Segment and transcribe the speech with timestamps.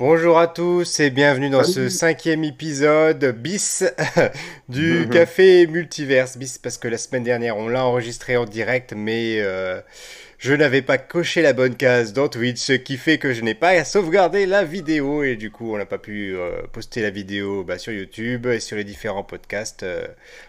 [0.00, 3.84] Bonjour à tous et bienvenue dans ce cinquième épisode bis
[4.70, 6.38] du Café Multiverse.
[6.38, 9.82] Bis parce que la semaine dernière on l'a enregistré en direct mais euh,
[10.40, 13.54] je n'avais pas coché la bonne case dans Twitch, ce qui fait que je n'ai
[13.54, 17.62] pas sauvegardé la vidéo et du coup on n'a pas pu euh, poster la vidéo
[17.62, 20.06] bah, sur YouTube et sur les différents podcasts euh,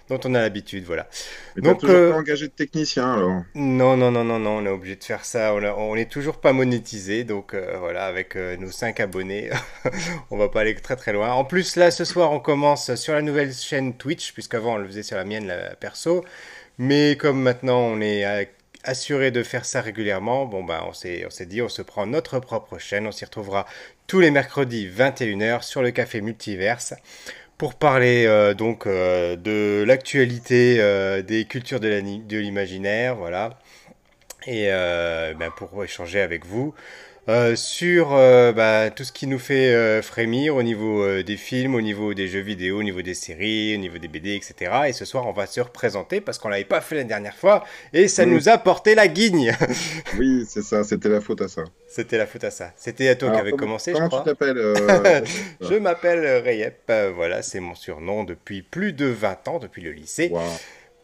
[0.08, 1.10] dont on a l'habitude, voilà.
[1.58, 4.66] Mais Donc toujours euh, pas engagé de technicien alors Non, non, non, non, non, on
[4.66, 5.54] est obligé de faire ça.
[5.54, 9.50] On, n'est toujours pas monétisé, donc voilà, avec nos 5 abonnés,
[10.32, 11.34] on va pas aller très très loin.
[11.34, 14.88] En plus là, ce soir, on commence sur la nouvelle chaîne Twitch, puisqu'avant on le
[14.88, 16.24] faisait sur la mienne, la perso.
[16.78, 18.24] Mais comme maintenant on est
[18.84, 22.78] assuré de faire ça régulièrement, bon bah on s'est, dit on se prend notre propre
[22.78, 23.66] chaîne, on s'y retrouvera
[24.08, 26.94] tous les mercredis 21h sur le café Multiverse
[27.58, 33.60] pour parler euh, donc euh, de l'actualité euh, des cultures de, de l'imaginaire, voilà,
[34.48, 36.74] et ben, pour échanger avec vous.
[37.32, 41.76] Euh, sur euh, bah, tout ce qui nous fait euh, frémir au niveau des films,
[41.76, 44.72] au niveau des jeux vidéo, au niveau des séries, au niveau des BD, etc.
[44.88, 47.64] Et ce soir, on va se représenter parce qu'on l'avait pas fait la dernière fois
[47.94, 49.56] et ça nous a porté la guigne.
[50.20, 51.64] oui, c'est ça, c'était la faute à ça.
[51.88, 52.74] C'était la faute à ça.
[52.76, 54.20] C'était à toi qui avait commencé, je crois.
[54.20, 54.58] tu t'appelles
[55.62, 60.34] Je m'appelle Rayep, voilà, c'est mon surnom depuis plus de 20 ans, depuis le lycée.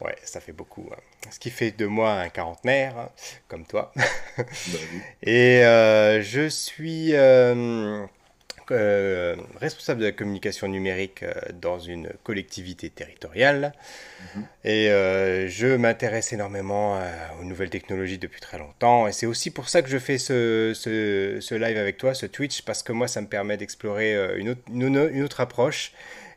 [0.02, 0.90] Ouais, ça fait beaucoup.
[0.92, 1.30] Hein.
[1.32, 3.10] Ce qui fait de moi un quarantenaire, hein,
[3.48, 3.92] comme toi.
[4.38, 4.44] Bah
[5.24, 8.06] Et euh, je suis euh,
[8.70, 11.26] euh, responsable de la communication numérique
[11.60, 13.74] dans une collectivité territoriale.
[14.36, 14.46] Mhm.
[14.66, 14.88] Et
[15.50, 17.02] je m'intéresse énormément
[17.42, 19.08] aux nouvelles technologies depuis très longtemps.
[19.08, 22.62] Et c'est aussi pour ça que je fais ce, ce, live avec toi, ce Twitch,
[22.62, 25.92] parce que moi, ça me permet d'explorer une autre, une autre approche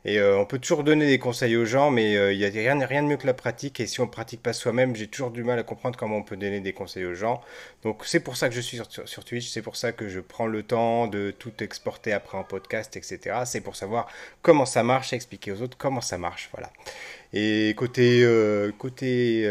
[0.05, 2.49] et euh, on peut toujours donner des conseils aux gens, mais euh, il n'y a
[2.49, 3.81] rien, de mieux que la pratique.
[3.81, 6.23] Et si on ne pratique pas soi-même, j'ai toujours du mal à comprendre comment on
[6.23, 7.43] peut donner des conseils aux gens.
[7.83, 10.21] Donc c'est pour ça que je suis sur, sur Twitch, c'est pour ça que je
[10.21, 13.41] prends le temps de tout exporter après en podcast, etc.
[13.45, 14.09] C'est pour savoir
[14.43, 16.49] comment ça marche, expliquer aux autres comment ça marche.
[16.53, 16.71] Voilà.
[17.33, 19.49] Et côté, euh, côté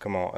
[0.00, 0.32] comment,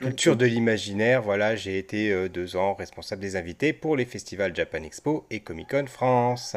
[0.00, 4.82] culture de l'imaginaire, voilà, j'ai été deux ans responsable des invités pour les festivals Japan
[4.82, 6.54] Expo et Comic Con France.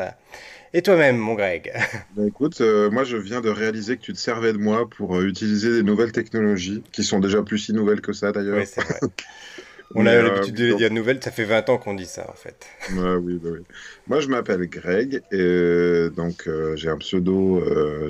[0.73, 1.73] Et toi-même, mon Greg?
[2.15, 5.15] Bah, Écoute, euh, moi je viens de réaliser que tu te servais de moi pour
[5.15, 8.57] euh, utiliser des nouvelles technologies, qui sont déjà plus si nouvelles que ça d'ailleurs.
[8.57, 8.99] Oui, c'est vrai.
[9.95, 12.65] On a l'habitude de dire nouvelles, ça fait 20 ans qu'on dit ça en fait.
[12.91, 13.59] Ouais, oui, bah oui.
[14.07, 18.09] Moi je m'appelle Greg et euh, donc euh, j'ai un pseudo, euh,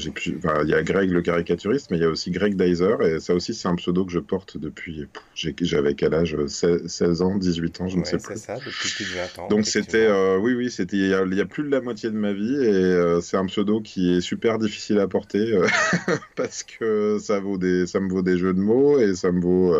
[0.63, 3.33] il y a Greg le caricaturiste, mais il y a aussi Greg Dyser et ça
[3.33, 7.87] aussi c'est un pseudo que je porte depuis, j'avais quel âge 16, ans, 18 ans,
[7.87, 8.35] je ne sais plus.
[8.35, 9.47] c'est ça, depuis plus de 20 ans.
[9.49, 10.09] Donc c'était,
[10.39, 13.37] oui, oui, c'était il y, a, plus de la moitié de ma vie et c'est
[13.37, 15.59] un pseudo qui est super difficile à porter
[16.35, 19.41] parce que ça, vaut des, ça me vaut des jeux de mots et ça me
[19.41, 19.75] vaut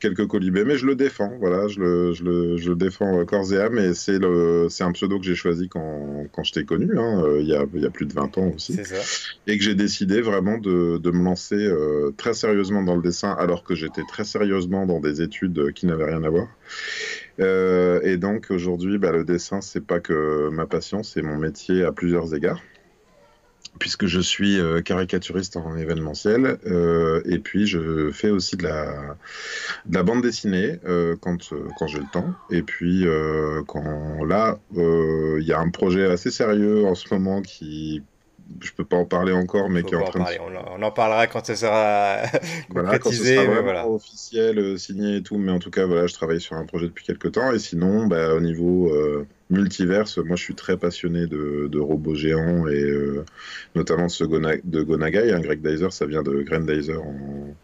[0.00, 3.52] quelques colibés, mais je le défends, voilà, je le, je le, je le défends corps
[3.52, 7.22] et âme, et c'est un pseudo que j'ai choisi quand, quand je t'ai connu, hein,
[7.24, 8.96] euh, il, y a, il y a plus de 20 ans aussi, ça.
[9.46, 13.32] et que j'ai décidé vraiment de, de me lancer euh, très sérieusement dans le dessin,
[13.38, 16.48] alors que j'étais très sérieusement dans des études qui n'avaient rien à voir.
[17.40, 21.84] Euh, et donc aujourd'hui, bah, le dessin, c'est pas que ma passion, c'est mon métier
[21.84, 22.60] à plusieurs égards
[23.78, 29.16] puisque je suis euh, caricaturiste en événementiel euh, et puis je fais aussi de la,
[29.86, 32.34] de la bande dessinée euh, quand, quand j'ai le temps.
[32.50, 33.06] Et puis
[33.66, 38.02] quand là il y a un projet assez sérieux en ce moment qui
[38.60, 40.38] je peux pas en parler encore, mais qui est en train de...
[40.76, 42.22] on, en parlera quand ça sera
[42.70, 43.88] voilà, quand ce sera voilà.
[43.88, 45.38] officiel, signé et tout.
[45.38, 47.52] Mais en tout cas, voilà, je travaille sur un projet depuis quelques temps.
[47.52, 48.92] Et sinon, bah, au niveau
[49.50, 50.18] multiverse.
[50.18, 53.24] Moi, je suis très passionné de, robots géants et euh,
[53.74, 55.32] notamment de, ce de Gonagai.
[55.32, 57.54] Hein, Greg Dyser, ça vient de Grandizer, en,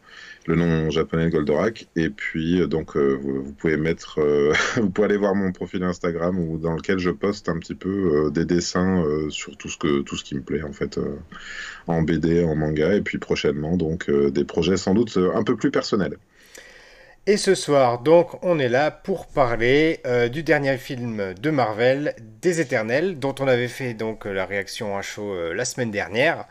[0.46, 1.87] le nom japonais Goldorak.
[1.96, 4.20] Et puis, euh, donc, euh, vous, pouvez mettre,
[4.76, 8.31] vous pouvez aller voir mon profil Instagram où, dans lequel je poste un petit peu
[8.32, 10.99] des dessins sur tout ce que tout ce qui me plaît en fait
[11.87, 15.70] en BD, en manga, et puis prochainement donc des projets sans doute un peu plus
[15.70, 16.17] personnels.
[17.26, 22.14] Et ce soir, donc, on est là pour parler euh, du dernier film de Marvel,
[22.42, 26.44] Des Éternels, dont on avait fait donc la réaction à chaud euh, la semaine dernière,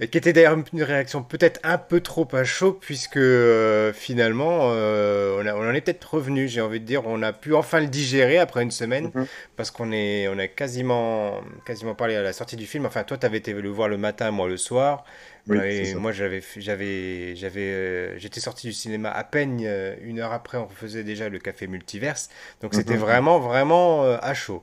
[0.00, 5.46] qui était d'ailleurs une réaction peut-être un peu trop à chaud, puisque euh, finalement, on,
[5.46, 8.64] en est peut-être revenu, j'ai envie de dire, on a pu enfin le digérer après
[8.64, 9.26] une semaine, mhm.
[9.54, 12.84] parce qu'on est, on a quasiment, quasiment parlé à la sortie du film.
[12.84, 15.04] Enfin, toi, tu avais été le voir le matin, moi le soir
[15.46, 20.58] moi, j'avais, j'avais, j'avais, euh, j'étais sorti du cinéma à peine euh, une heure après,
[20.58, 22.30] on faisait déjà le café multiverse.
[22.62, 23.00] Donc c'était mhm.
[23.00, 24.62] vraiment, vraiment euh, à chaud.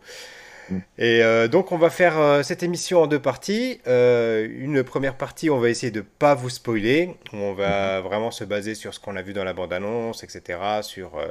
[0.70, 0.78] Mm.
[0.98, 3.82] Et donc on va faire cette émission en deux parties.
[3.86, 7.16] une première partie, on va essayer de pas vous spoiler.
[7.34, 8.08] On va mhm.
[8.08, 11.22] vraiment se baser sur ce qu'on a vu dans la bande-annonce, etc., sur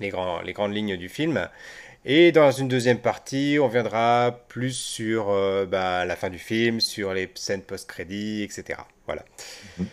[0.00, 1.48] les, grands, les grandes lignes du film.
[2.04, 5.26] Et dans une deuxième partie, on viendra plus sur
[5.68, 8.80] bah, la fin du film, sur les scènes post-crédit, etc.
[9.06, 9.24] Voilà.
[9.78, 9.86] Mhm.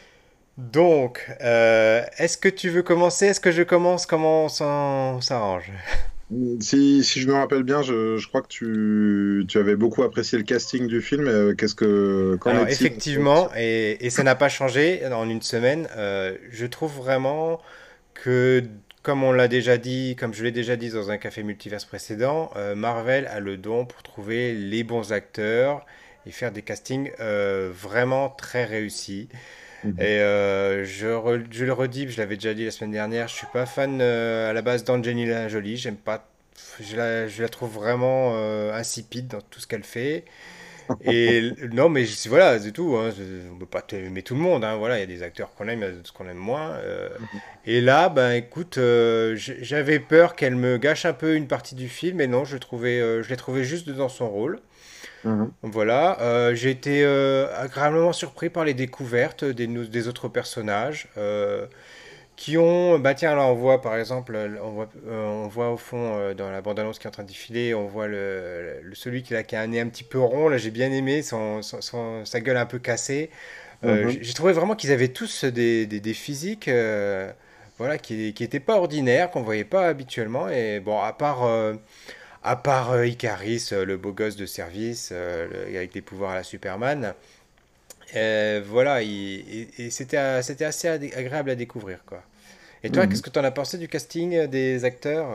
[0.57, 3.27] Donc, est-ce que tu veux commencer?
[3.27, 4.06] Est-ce que je commence?
[4.06, 5.71] Comment on s'arrange?
[6.59, 10.38] Si, si, je me rappelle bien, je, je crois que tu, tu, avais beaucoup apprécié
[10.38, 11.25] le casting du film.
[11.25, 12.38] Euh, qu'est-ce que.
[12.44, 15.88] Alors, effectivement, et, et ça n'a pas changé en une semaine.
[15.95, 17.62] Euh, je trouve vraiment
[18.13, 18.62] que,
[19.07, 22.51] comme on l'a déjà dit, comme je l'ai déjà dit dans un café multiverse précédent,
[22.57, 25.86] euh, Marvel a le don pour trouver les bons acteurs
[26.25, 29.30] et faire des castings vraiment très réussis.
[29.83, 29.95] Mhm.
[30.00, 33.48] Et euh, je, je, le redis, je l'avais déjà dit la semaine dernière, je suis
[33.54, 35.77] pas fan euh, à la base d'Angelina Jolie.
[35.77, 36.27] J'aime pas,
[36.80, 40.25] je la, je la, trouve vraiment euh, insipide dans tout ce qu'elle fait.
[41.06, 42.95] Et non, mais voilà, c'est tout.
[42.98, 43.12] Hein,
[43.54, 44.63] on peut pas aimer tout le monde.
[44.63, 46.74] Hein, voilà, il y a des acteurs qu'on aime, d'autres qu'on aime moins.
[46.74, 47.39] Mhm.
[47.66, 48.80] Et là, ben écoute,
[49.36, 53.00] j'avais peur qu'elle me gâche un peu une partie du film, mais non, je trouvais,
[53.24, 54.62] je l'ai trouvé juste dans son rôle.
[55.24, 55.51] Mhm.
[55.63, 61.66] Voilà, euh, j'ai été euh, agréablement surpris par les découvertes des, des autres personnages euh,
[62.38, 62.98] qui ont.
[63.00, 66.62] Bah tiens, là on voit par exemple, on voit, on voit au fond dans la
[66.62, 69.62] bande-annonce qui est en train de défiler, on voit le, celui qui a, qui a,
[69.62, 70.48] un nez un petit peu rond.
[70.48, 73.30] Là j'ai bien aimé son, son, sa gueule un peu cassée.
[73.84, 74.19] Mhm.
[74.22, 76.69] J'ai trouvé vraiment qu'ils avaient tous des, des, des physiques
[77.78, 80.48] voilà, qui n'étaient pas ordinaires, qu'on voyait pas habituellement.
[80.50, 81.44] Et bon, à part
[82.48, 86.36] à part euh, Icaris, euh, le beau gosse de service, euh, avec des pouvoirs à
[86.36, 87.13] la Superman.
[88.13, 92.00] Voilà, et, c'était assez agréable à découvrir.
[92.06, 92.24] Quoi.
[92.83, 93.09] Et toi, mhm.
[93.09, 95.27] qu'est-ce que tu en as pensé du casting des acteurs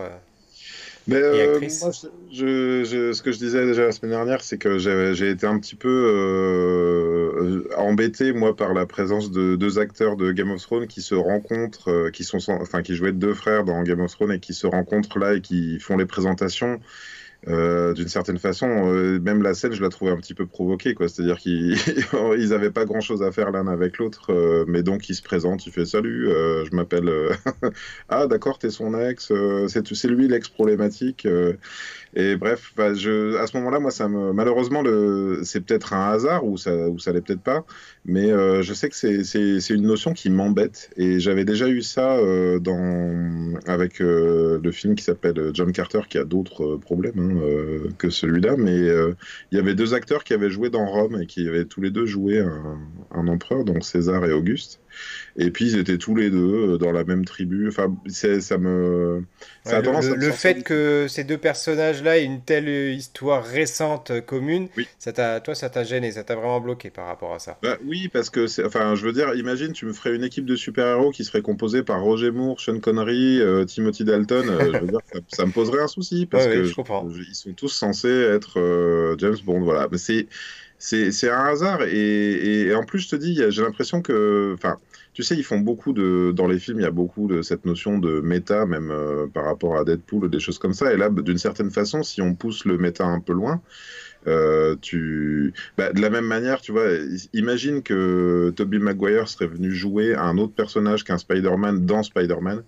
[1.09, 1.91] mais euh, moi,
[2.33, 5.59] je, je, ce que je disais déjà la semaine dernière, c'est que j'ai été un
[5.59, 10.87] petit peu euh, embêté moi par la présence de deux acteurs de Game of Thrones
[10.87, 14.33] qui se rencontrent, euh, qui sont, enfin, qui jouaient deux frères dans Game of Thrones
[14.33, 16.81] et qui se rencontrent là et qui font les présentations.
[17.49, 20.95] Euh, d'une certaine façon, euh, même la scène, je la trouvais un petit peu provoquée,
[20.95, 21.09] quoi.
[21.09, 21.77] C'est-à-dire qu'ils
[22.51, 25.73] n'avaient pas grand-chose à faire l'un avec l'autre, euh, mais donc ils se présentent, il
[25.73, 27.11] fait salut, je m'appelle.
[28.09, 29.33] ah d'accord, t'es son ex,
[29.67, 31.27] c'est lui l'ex problématique.
[32.15, 33.91] Et bref, je, à ce moment-là, moi,
[34.35, 34.83] malheureusement,
[35.45, 37.65] c'est peut-être un hasard ou ça, ou l'est peut-être pas,
[38.05, 40.91] mais euh, je sais que c'est, une notion qui m'embête.
[40.97, 42.61] Et j'avais déjà eu ça euh,
[43.67, 48.57] avec euh, le film qui s'appelle John Carter, qui a d'autres problèmes hein, que celui-là,
[48.59, 51.81] mais il y avait deux acteurs qui avaient joué dans Rome et qui avaient tous
[51.81, 52.45] les deux joué
[53.11, 54.82] un empereur, donc César et Auguste.
[55.37, 57.69] Et puis ils étaient tous les deux euh, dans la même tribu.
[57.69, 59.25] Enfin, ça me.
[59.65, 64.69] Ça le, fait que ces deux personnages-là aient une telle histoire récente euh, commune,
[64.99, 67.59] ça t'a, toi, ça t'a gêné, ça t'a vraiment bloqué par rapport à ça.
[67.63, 68.47] Bah, oui, parce que.
[68.67, 71.83] Enfin, je veux dire, imagine, tu me ferais une équipe de super-héros qui serait composée
[71.83, 74.45] par Roger Moore, Sean Connery, euh, Timothy Dalton.
[74.45, 79.17] je veux dire, ça, me poserait un souci parce que ils sont tous censés être
[79.19, 79.61] James Bond.
[79.61, 80.27] Voilà, mais c'est
[80.83, 81.83] c'est un hasard.
[81.83, 84.53] Et, en plus, je te dis, j'ai l'impression que.
[84.55, 84.79] Enfin,
[85.13, 86.33] tu sais, ils font beaucoup de.
[86.33, 89.45] Dans les films, il y a beaucoup de cette notion de méta, même euh, par
[89.45, 90.93] rapport à Deadpool, des choses comme ça.
[90.93, 93.61] Et là, d'une certaine façon, si on pousse le méta un peu loin,
[94.27, 95.53] euh, tu...
[95.79, 96.87] Bah, de la même manière, tu vois,
[97.33, 102.63] imagine que Tobey Maguire serait venu jouer un autre personnage qu'un Spider-Man dans Spider-Man.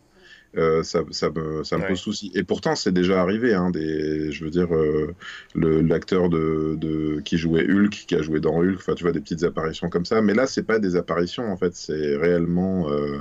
[0.56, 2.30] Euh, ça, ça, me, ça me pose souci.
[2.34, 3.54] Et pourtant, c'est déjà arrivé.
[3.54, 5.14] Hein, des, je veux dire, euh,
[5.54, 9.20] l'acteur de, de, qui jouait Hulk, qui a joué dans Hulk, enfin, tu vois, des
[9.20, 10.22] petites apparitions comme ça.
[10.22, 13.18] Mais là, c'est pas des apparitions, en fait, c'est réellement euh,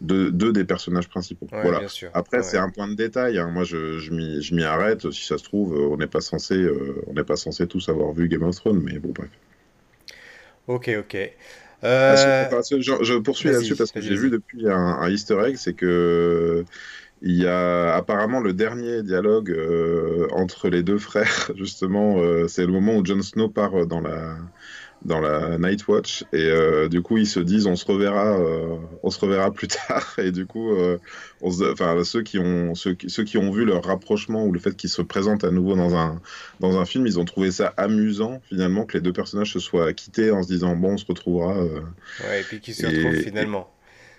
[0.00, 1.46] deux, deux, des personnages principaux.
[1.50, 1.80] voilà.
[2.14, 3.38] Après, c'est un point de détail.
[3.38, 3.50] Hein.
[3.50, 5.10] Moi, je, je m'y arrête.
[5.10, 6.66] Si ça se trouve, on n'est pas censé,
[7.06, 9.30] on n'est pas censé tous avoir vu Game of Thrones, mais bon, bref.
[10.68, 11.16] Ok, ok.
[11.84, 16.64] Euh, je, poursuis là-dessus parce que j'ai vu depuis un, easter egg, c'est que
[17.22, 22.66] il y a apparemment le dernier dialogue euh, entre les deux frères, justement, euh, c'est
[22.66, 24.36] le moment où Jon Snow part dans la
[25.06, 26.24] dans la Night Watch.
[26.32, 29.68] Et euh, du coup ils se disent on se reverra euh, on se reverra plus
[29.88, 30.14] tard.
[30.18, 30.98] Et du coup euh,
[31.40, 34.76] on enfin ceux qui ont ceux, ceux, qui ont vu leur rapprochement ou le fait
[34.76, 36.20] qu'ils se présentent à nouveau dans un
[36.60, 39.92] dans un film ils ont trouvé ça amusant finalement que les deux personnages se soient
[39.92, 43.70] quittés en se disant bon on se retrouvera ouais et puis qu'ils se retrouvent finalement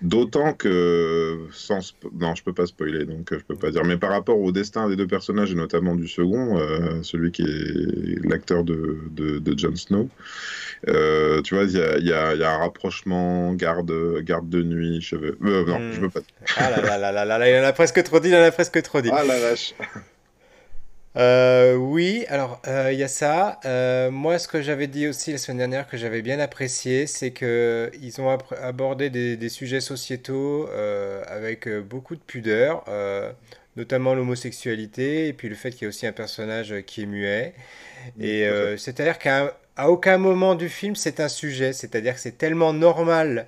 [0.01, 3.83] D'autant que, sans non, je peux pas spoiler, donc je peux pas dire.
[3.83, 6.59] Mais par rapport au destin des deux personnages, et notamment du second,
[7.01, 10.09] celui qui est l'acteur de, de, de Jon Snow,
[10.87, 14.61] euh, tu vois, il y a, y, a, y a, un rapprochement, garde, garde de
[14.61, 15.37] nuit, cheveux.
[15.43, 15.93] Euh, non, hmm.
[15.93, 16.19] je veux pas.
[16.57, 18.51] Ah là là là là là, il en a presque trop dit, il en a
[18.51, 19.09] presque trop dit.
[19.11, 19.73] Ah la vache.
[21.17, 23.59] Euh, oui, alors euh, il y a ça.
[23.65, 27.31] Euh, moi, ce que j'avais dit aussi la semaine dernière que j'avais bien apprécié, c'est
[27.31, 30.69] que ils ont abordé des, sujets sociétaux
[31.27, 32.83] avec beaucoup de pudeur,
[33.75, 37.53] notamment l'homosexualité et puis le fait qu'il y a aussi un personnage qui est muet.
[38.19, 38.47] Et
[38.77, 39.55] c'est-à-dire qu'à
[39.87, 43.47] aucun moment du film c'est un sujet, c'est-à-dire que c'est tellement normal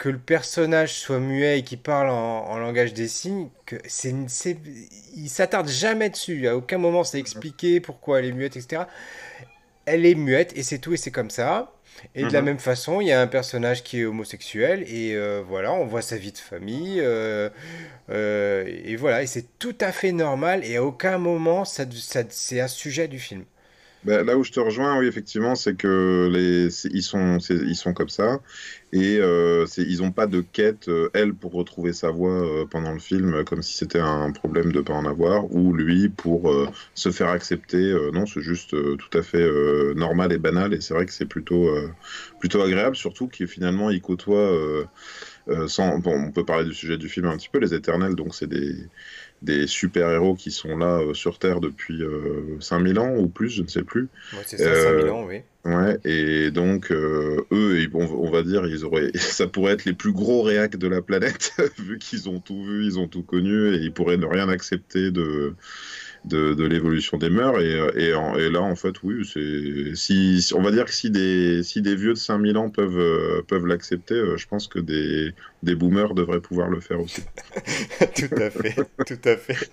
[0.00, 4.14] que le personnage soit muet et qu'il parle en, langage des signes, que c'est,
[5.14, 6.48] il s'attarde jamais dessus.
[6.48, 8.84] À aucun moment c'est expliqué pourquoi elle est muette, etc.
[9.84, 11.74] Elle est muette et c'est tout et c'est comme ça.
[12.14, 12.46] Et de la mhm.
[12.46, 16.00] même façon, il y a un personnage qui est homosexuel et euh, voilà, on voit
[16.00, 17.50] sa vie de famille euh,
[18.08, 21.84] euh, et voilà, et c'est tout à fait normal et à aucun moment ça
[22.30, 23.44] c'est un sujet du film.
[24.02, 27.92] Bah, là où je te rejoins, oui, effectivement, c'est que les, ils, sont, ils sont
[27.92, 28.40] comme ça.
[28.92, 32.92] Et euh, ils n'ont pas de quête, euh, elle, pour retrouver sa voix euh, pendant
[32.92, 36.50] le film, comme si c'était un problème de ne pas en avoir, ou lui, pour
[36.50, 37.94] euh, se faire accepter.
[38.14, 39.46] non, c'est juste tout à fait
[39.94, 40.72] normal et banal.
[40.72, 41.68] Et c'est vrai que c'est plutôt,
[42.38, 44.50] plutôt agréable, surtout qu'il finalement, il côtoie.
[45.66, 48.34] sans, bon, on peut parler du sujet du film un petit peu, les éternels, donc
[48.34, 48.88] c'est des,
[49.42, 52.02] des super-héros qui sont là euh, sur Terre depuis
[52.60, 54.08] 5000 euh, ans ou plus, je ne sais plus.
[54.32, 55.40] Ouais, c'est ça, 5000 euh, ans, oui.
[55.64, 60.42] Ouais, et donc eux, on, va dire, ils auraient, ça pourrait être les plus gros
[60.42, 63.92] réacs de la planète, vu qu'ils ont tout vu, ils ont tout connu, et ils
[63.92, 65.54] pourraient ne rien accepter de,
[66.24, 67.60] de, l'évolution des mœurs.
[67.60, 71.82] Et, et, là, en fait, oui, c'est si, on va dire que si des, si
[71.82, 75.74] des vieux de 5000 ans peuvent, euh, peuvent l'accepter, euh, je pense que des, des
[75.74, 77.22] boomers devraient pouvoir le faire aussi.
[78.14, 79.70] tout à fait, tout à fait.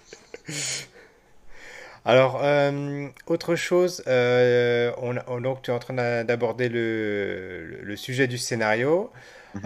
[2.05, 8.37] Alors, euh, autre chose, on, donc tu es en train d'aborder le, le, sujet du
[8.37, 9.11] scénario.
[9.55, 9.61] Mhm.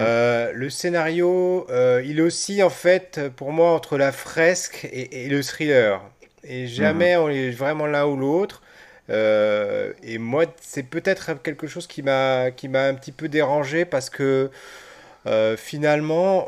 [0.53, 1.67] le scénario,
[2.03, 6.01] il est aussi en fait pour moi entre la fresque et, et le thriller.
[6.43, 7.23] Et jamais mhm.
[7.23, 8.61] on est vraiment l'un ou l'autre.
[9.09, 13.85] Euh, et moi, c'est peut-être quelque chose qui m'a qui m'a un petit peu dérangé
[13.85, 14.51] parce que
[15.27, 16.47] euh, finalement,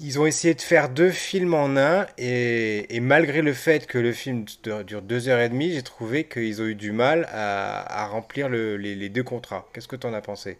[0.00, 3.98] ils ont essayé de faire deux films en un et, et malgré le fait que
[3.98, 8.02] le film dure deux heures et demie, j'ai trouvé qu'ils ont eu du mal à,
[8.02, 9.68] à remplir le, les, les, deux contrats.
[9.72, 10.58] Qu'est-ce que tu en as pensé?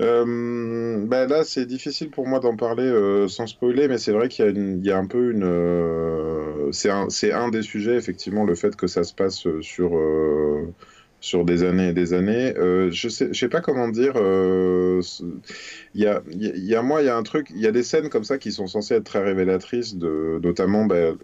[0.00, 4.28] Euh, ben là, c'est difficile pour moi d'en parler euh, sans spoiler, mais c'est vrai
[4.28, 4.44] qu'il
[4.82, 5.44] y, a y un peu une.
[5.44, 10.00] Euh, c'est un, un, des sujets, effectivement, le fait que ça se passe sur,
[11.20, 12.54] sur des années et des années.
[12.56, 14.14] je sais, je sais pas comment dire.
[15.94, 17.48] Il y, a, il y a, moi, il y a un truc.
[17.50, 20.86] Il y a des scènes comme ça qui sont censées être très révélatrices, de, notamment.
[20.86, 21.18] Ben,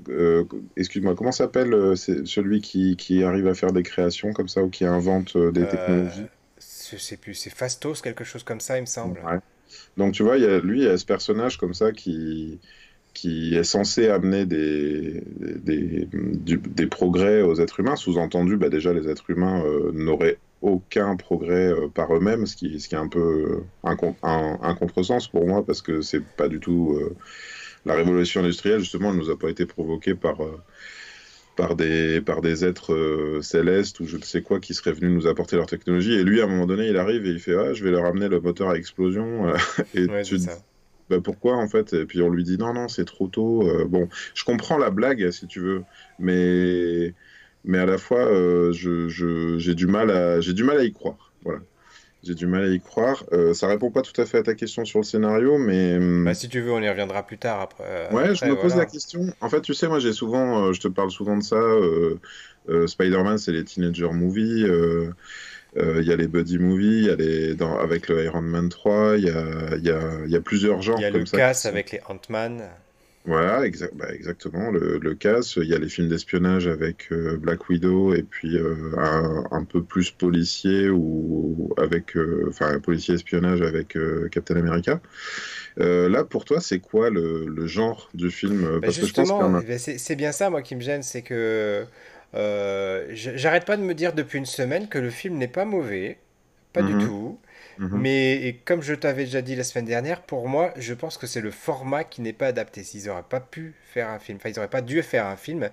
[0.77, 4.85] excuse-moi, comment s'appelle celui qui, qui arrive à faire des créations comme ça ou qui
[4.85, 6.27] invente des technologies?
[7.21, 9.21] Plus, c'est Fastos, quelque chose comme ça, il me semble.
[9.97, 12.61] Donc tu vois, lui, il y a ce personnage comme ça qui,
[13.17, 17.97] qui est censé amener des, des, progrès aux êtres humains.
[17.97, 22.77] Sous-entendu, bah déjà, les êtres humains euh, n'auraient aucun progrès euh, par eux-mêmes, ce qui,
[22.77, 26.99] est un peu un, un, contresens pour moi, parce que c'est pas du tout...
[27.01, 27.17] Euh,
[27.87, 30.39] la révolution industrielle, justement, elle nous a pas été provoquée par
[31.57, 35.11] par des, par des êtres euh, célestes ou je ne sais quoi qui seraient venus
[35.11, 36.13] nous apporter leur technologie.
[36.13, 38.05] Et lui, à un moment donné, il arrive et il fait ah, Je vais leur
[38.05, 39.53] amener le moteur à explosion.
[39.95, 40.49] et tu dis
[41.09, 41.93] bah, Pourquoi en fait?
[41.95, 43.69] Et puis on lui dit Non, non, c'est trop tôt.
[43.69, 45.83] Euh, bon, je comprends la blague si tu veux,
[46.19, 47.15] mais,
[47.65, 51.33] mais à la fois, euh, j'ai je, du, mal à, du mal à y croire.
[51.43, 51.61] Voilà.
[52.27, 53.23] J'ai du mal à y croire.
[53.33, 55.97] Euh, ça répond pas tout à fait à ta question sur le scénario, mais.
[55.97, 57.85] Hum, bah, si tu veux, on y reviendra plus tard après.
[57.87, 59.33] Euh, ouais, je me pose la question.
[59.41, 61.61] En fait, tu sais, moi, j'ai souvent, euh, je te parle souvent de ça.
[62.87, 64.67] Spider-Man, c'est les teenager movies.
[65.77, 68.69] Il y a les buddy movies, il y a les dans, avec le Iron Man
[68.69, 70.99] 3, il y a, y, a, y a plusieurs genres.
[70.99, 72.63] Il y a le casse avec les Ant-Man.
[73.27, 75.57] Voilà, bah, exactement, le, le casse.
[75.57, 78.93] Il y a les films d'espionnage avec euh, Black Widow et puis euh,
[79.51, 83.99] un, peu plus policier ou avec, euh, enfin, un policier espionnage avec
[84.31, 85.01] Captain America.
[85.77, 88.79] là, pour toi, c'est quoi le, genre du film?
[88.81, 91.85] Bah, justement, que c'est bien ça, moi, qui me gêne, c'est que
[92.33, 96.19] j'arrête pas de me dire depuis une semaine que le film n'est pas mauvais,
[96.73, 97.37] pas du mhm.
[97.79, 97.99] Mhm.
[98.01, 101.41] Mais comme je t'avais déjà dit la semaine dernière, pour moi, je pense que c'est
[101.41, 102.83] le format qui n'est pas adapté.
[102.83, 105.71] S'ils n'auraient pas pu faire un film, enfin, ils n'auraient pas dû faire un film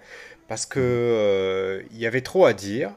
[0.47, 2.91] parce que euh, il y avait trop à dire.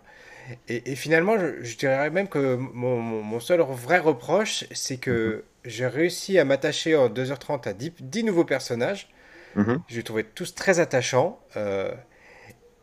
[0.68, 5.70] Et, finalement, je, dirais même que mon, seul vrai reproche, c'est que mhm.
[5.70, 9.08] j'ai réussi à m'attacher en 2h30 à 10, 10 nouveaux personnages.
[9.56, 9.82] Mhm.
[9.88, 11.40] Je les trouvais tous très attachants.
[11.56, 11.90] Euh,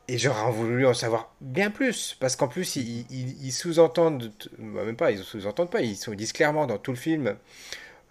[0.07, 5.11] et j'aurais voulu en savoir bien plus, parce qu'en plus, ils, sous-entendent, bah, même pas,
[5.11, 7.35] ils sous-entendent pas, ils, sont, disent clairement dans tout le film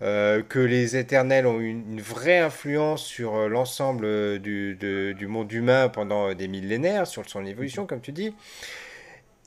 [0.00, 6.34] que les éternels ont une, une vraie influence sur l'ensemble du, du, monde humain pendant
[6.34, 8.34] des millénaires, sur son évolution, comme tu dis.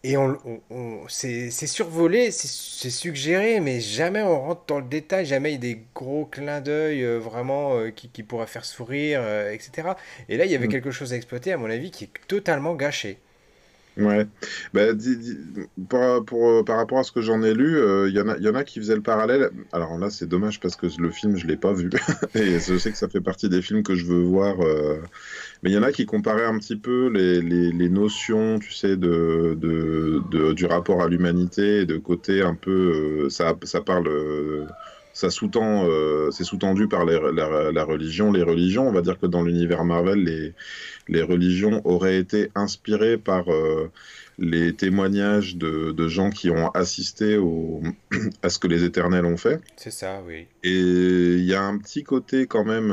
[0.04, 0.38] Et on,
[1.08, 5.74] c'est survolé, c'est suggéré, mais jamais on rentre dans le détail, jamais il y a
[5.74, 9.94] des gros clins d'œil euh, vraiment euh, qui, qui pourraient faire sourire, euh, etc.
[10.30, 10.72] Et là, il y avait mm.
[10.72, 13.18] quelque chose à exploiter, à mon avis, qui est totalement gâché.
[13.98, 14.28] Ouais.
[14.74, 14.82] Bah,
[15.90, 18.50] par, pour, par rapport à ce que j'en ai lu, il y, en a, y
[18.50, 19.50] en a qui faisaient le parallèle.
[19.72, 21.90] Alors là, c'est dommage parce que le film, je l'ai pas vu.
[22.36, 24.58] Et je sais que ça fait partie des films que je veux voir
[25.66, 28.98] mais il y en a qui comparaient un petit peu les, les, notions, tu sais,
[28.98, 34.66] de, de, du rapport à l'humanité, de côté un peu, euh, ça, ça parle, euh,
[35.16, 37.32] ça sous-tend, euh, c'est sous-tendu par la,
[37.72, 38.88] la, religion, les religions.
[38.88, 40.54] On va dire que dans l'univers Marvel, les,
[41.08, 43.46] les religions auraient été inspirées par
[44.38, 47.82] les témoignages de, de, gens qui ont assisté au,
[48.44, 49.60] à ce que les éternels ont fait.
[49.78, 50.46] C'est ça, oui.
[50.64, 52.92] Et il y a un petit côté quand même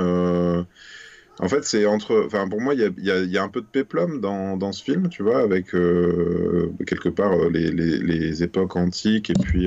[1.41, 2.25] en fait, c'est entre.
[2.26, 4.85] Enfin, pour moi, il y a, y a, un peu de péplum dans, dans, ce
[4.85, 9.67] film, tu vois, avec euh, quelque part euh, les, les, époques antiques et puis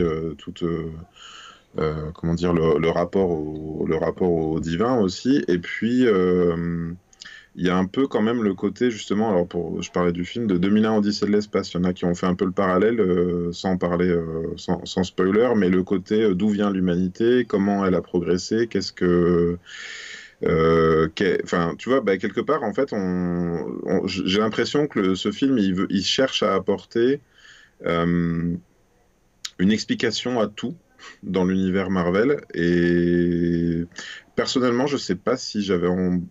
[1.78, 5.44] euh, comment dire, le, rapport au, le rapport au divin aussi.
[5.48, 6.06] Et puis,
[7.58, 10.26] il y a un peu quand même le côté, justement, alors pour, je parlais du
[10.26, 12.46] film de 2001 Odyssée de l'espace, il y en a qui ont fait un peu
[12.46, 13.02] le parallèle,
[13.52, 14.14] sans parler,
[14.58, 19.58] sans, spoiler, mais le côté d'où vient l'humanité, comment elle a progressé, qu'est-ce que
[20.44, 21.08] euh,
[21.44, 22.94] enfin, tu vois, bah, quelque part, en fait,
[24.06, 27.22] j'ai l'impression que ce film, il, veut, il, cherche à apporter
[27.86, 28.56] euh,
[29.60, 30.76] une explication à tout
[31.24, 32.42] dans l'univers Marvel.
[32.54, 33.86] Et
[34.36, 35.90] personnellement, je sais pas si j'avais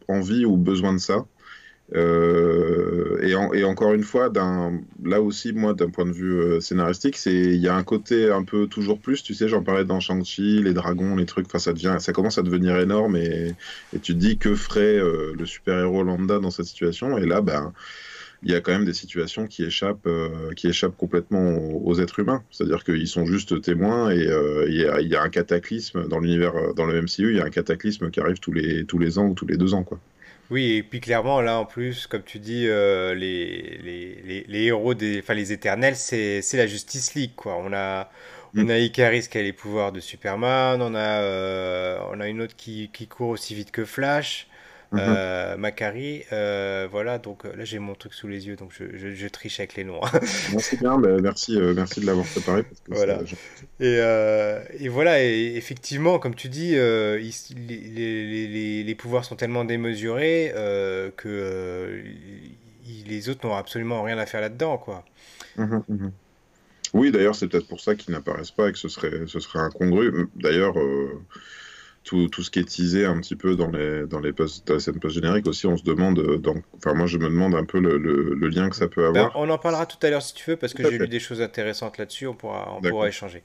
[0.09, 1.26] envie ou besoin de ça.
[1.95, 4.33] Euh, et, encore une fois,
[5.02, 8.31] là aussi, moi, d'un point de vue euh, scénaristique, c'est il y a un côté
[8.31, 9.23] un peu toujours plus.
[9.23, 11.47] Tu sais, j'en parlais dans Shang-Chi, les dragons, les trucs.
[11.47, 13.54] Enfin, ça devient, ça commence à devenir énorme et,
[13.95, 17.18] et tu te dis que ferait euh, le super-héros lambda dans cette situation.
[17.18, 17.72] Et là, ben,
[18.44, 20.09] il y a quand même des situations qui échappent,
[20.57, 22.42] qui échappent complètement aux, êtres humains.
[22.50, 24.24] C'est-à-dire qu'ils sont juste témoins et
[24.68, 27.44] il y, a, y, a un cataclysme dans l'univers, dans le MCU, il y a
[27.44, 29.98] un cataclysme qui arrive tous les tous les ans ou tous les deux ans, quoi.
[30.50, 34.94] Oui, et puis clairement, là en plus, comme tu dis, euh, les, les, les, héros,
[34.94, 37.57] des, enfin les éternels, c'est la Justice League, quoi.
[37.57, 38.11] On a,
[38.57, 38.70] on mm.
[38.70, 42.57] a Icaris qui a les pouvoirs de Superman, on a, euh, on a une autre
[42.57, 44.48] qui, qui, court aussi vite que Flash.
[44.94, 45.00] Mhm.
[45.02, 49.12] Euh, Macari, euh, voilà, donc euh, là j'ai mon truc sous les yeux, donc je,
[49.14, 50.00] je, triche avec les noms.
[50.61, 52.62] c'est bien, bah, merci, merci de l'avoir préparé.
[52.87, 53.18] voilà.
[53.80, 53.98] Et,
[54.78, 57.20] et, voilà, et effectivement, comme tu dis, les,
[57.66, 60.52] les, les, pouvoirs sont tellement démesurés
[61.16, 62.02] que
[63.07, 65.04] les autres n'ont absolument rien à faire là-dedans, quoi.
[65.57, 66.12] Mhm, mhm.
[66.92, 69.59] Oui, d'ailleurs, c'est peut-être pour ça qu'ils n'apparaissent pas et que ce serait, ce serait
[69.59, 70.28] incongru.
[70.37, 70.74] D'ailleurs,
[72.05, 74.75] tout, tout, ce qui est teasé un petit peu dans les, dans les, post, dans
[74.75, 76.40] les scènes post-génériques aussi, on se demande, euh,
[76.77, 79.27] enfin moi je me demande un peu le, le, lien que ça peut avoir.
[79.27, 81.21] Ben, on en parlera tout à l'heure si tu veux, parce que j'ai lu des
[81.21, 83.43] choses intéressantes là-dessus, on pourra, on pourra échanger.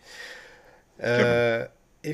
[1.04, 1.66] Euh,
[2.04, 2.14] et,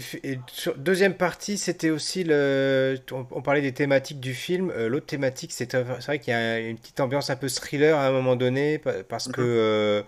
[0.77, 2.97] deuxième partie, c'était aussi le.
[3.11, 4.71] On, parlait des thématiques du film.
[4.71, 8.07] Euh, l'autre thématique, c'est vrai qu'il y a une petite ambiance un peu thriller à
[8.07, 9.41] un moment donné, parce que.
[9.41, 10.01] Euh,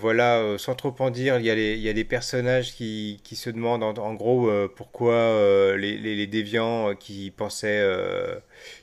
[0.00, 2.74] voilà, euh, sans trop en dire, il y a, les, il y a des personnages
[2.74, 7.84] qui, qui se demandent en, gros euh, pourquoi les, les, déviants qui pensaient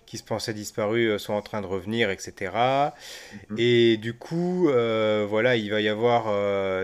[0.06, 2.52] qui se pensaient disparus sont en train de revenir, etc.
[3.50, 3.56] Mhm.
[3.58, 4.70] Et du coup,
[5.30, 6.26] voilà, il va y avoir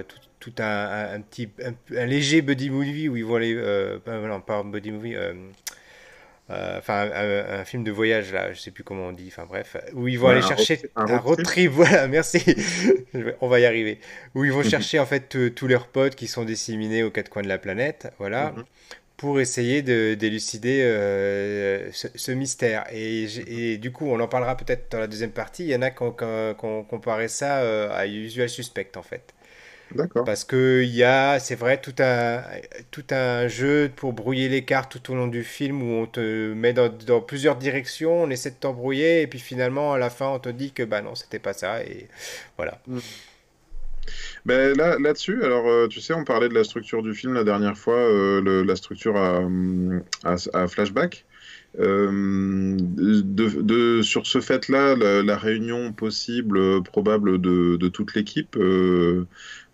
[0.08, 3.56] tout, tout un, un, petit un, léger buddy movie où ils vont aller,
[4.06, 5.16] non pas buddy movie
[6.50, 9.76] euh, enfin un, film de voyage là, je sais plus comment on dit, enfin bref,
[9.94, 12.42] où ils vont aller chercher un, road, trip, voilà, merci,
[13.42, 14.00] on va y arriver,
[14.34, 14.70] où ils vont mhm.
[14.70, 18.14] chercher en fait tous leurs potes qui sont disséminés aux quatre coins de la planète,
[18.18, 18.64] voilà, mhm.
[19.18, 22.86] pour essayer de d'élucider euh, ce, mystère.
[22.94, 25.64] Et, et, du coup, on en parlera peut-être dans la deuxième partie.
[25.64, 29.34] Il y en a qui ont, comparé ça euh, à Usual Suspect en fait.
[29.96, 30.26] D'accord.
[30.26, 32.42] Parce qu'il y a, c'est vrai, tout un,
[32.92, 36.54] tout un jeu pour brouiller les cartes tout au long du film où on te
[36.54, 40.28] met dans, dans plusieurs directions, on essaie de t'embrouiller et puis finalement à la fin
[40.28, 42.08] on te dit que bah non, c'était pas ça et
[42.58, 42.80] voilà.
[42.88, 43.00] Mm.
[44.46, 47.44] Ben là, là-dessus, alors euh, tu sais, on parlait de la structure du film la
[47.44, 49.46] dernière fois, euh, la structure à,
[50.24, 51.26] à, flashback.
[51.80, 58.58] Euh, de, de, sur ce fait-là, la, réunion possible, probable de, de toute l'équipe,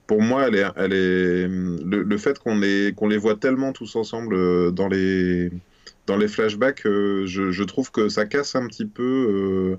[0.07, 3.95] pour moi, elle est, elle est le, fait qu'on les, qu'on les voit tellement tous
[3.95, 5.51] ensemble euh, dans les,
[6.07, 9.77] dans les flashbacks, euh, je, je, trouve que ça casse un petit peu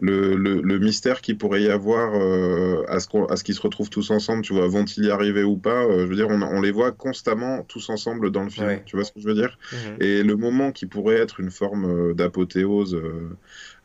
[0.00, 3.88] le, le, mystère qu'il pourrait y avoir euh, à ce, à ce qu'ils se retrouvent
[3.88, 6.60] tous ensemble, tu vois, vont-ils y arriver ou pas euh, Je veux dire, on, on,
[6.60, 9.58] les voit constamment tous ensemble dans le film, tu vois ce que je veux dire?
[9.72, 9.96] Mhm.
[10.00, 13.00] Et le moment qui pourrait être une forme euh, d'apothéose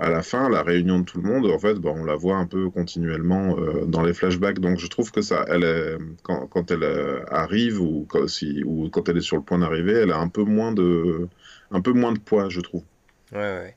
[0.01, 2.35] à la fin, la réunion de tout le monde, en fait, bah, on la voit
[2.35, 4.59] un peu continuellement dans les flashbacks.
[4.59, 6.85] Donc je trouve que ça, elle quand, elle
[7.29, 10.27] arrive ou quand, si, ou quand elle est sur le point d'arriver, elle a un
[10.27, 11.27] peu moins de,
[11.71, 12.83] un peu moins de poids, je trouve.
[13.31, 13.75] Ouais, ouais.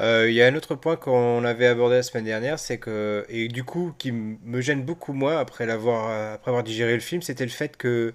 [0.00, 3.24] Euh, il y a un autre point qu'on avait abordé la semaine dernière, c'est que,
[3.28, 7.22] et du coup, qui me gêne beaucoup moins après l'avoir, après avoir digéré le film,
[7.22, 8.12] c'était le fait que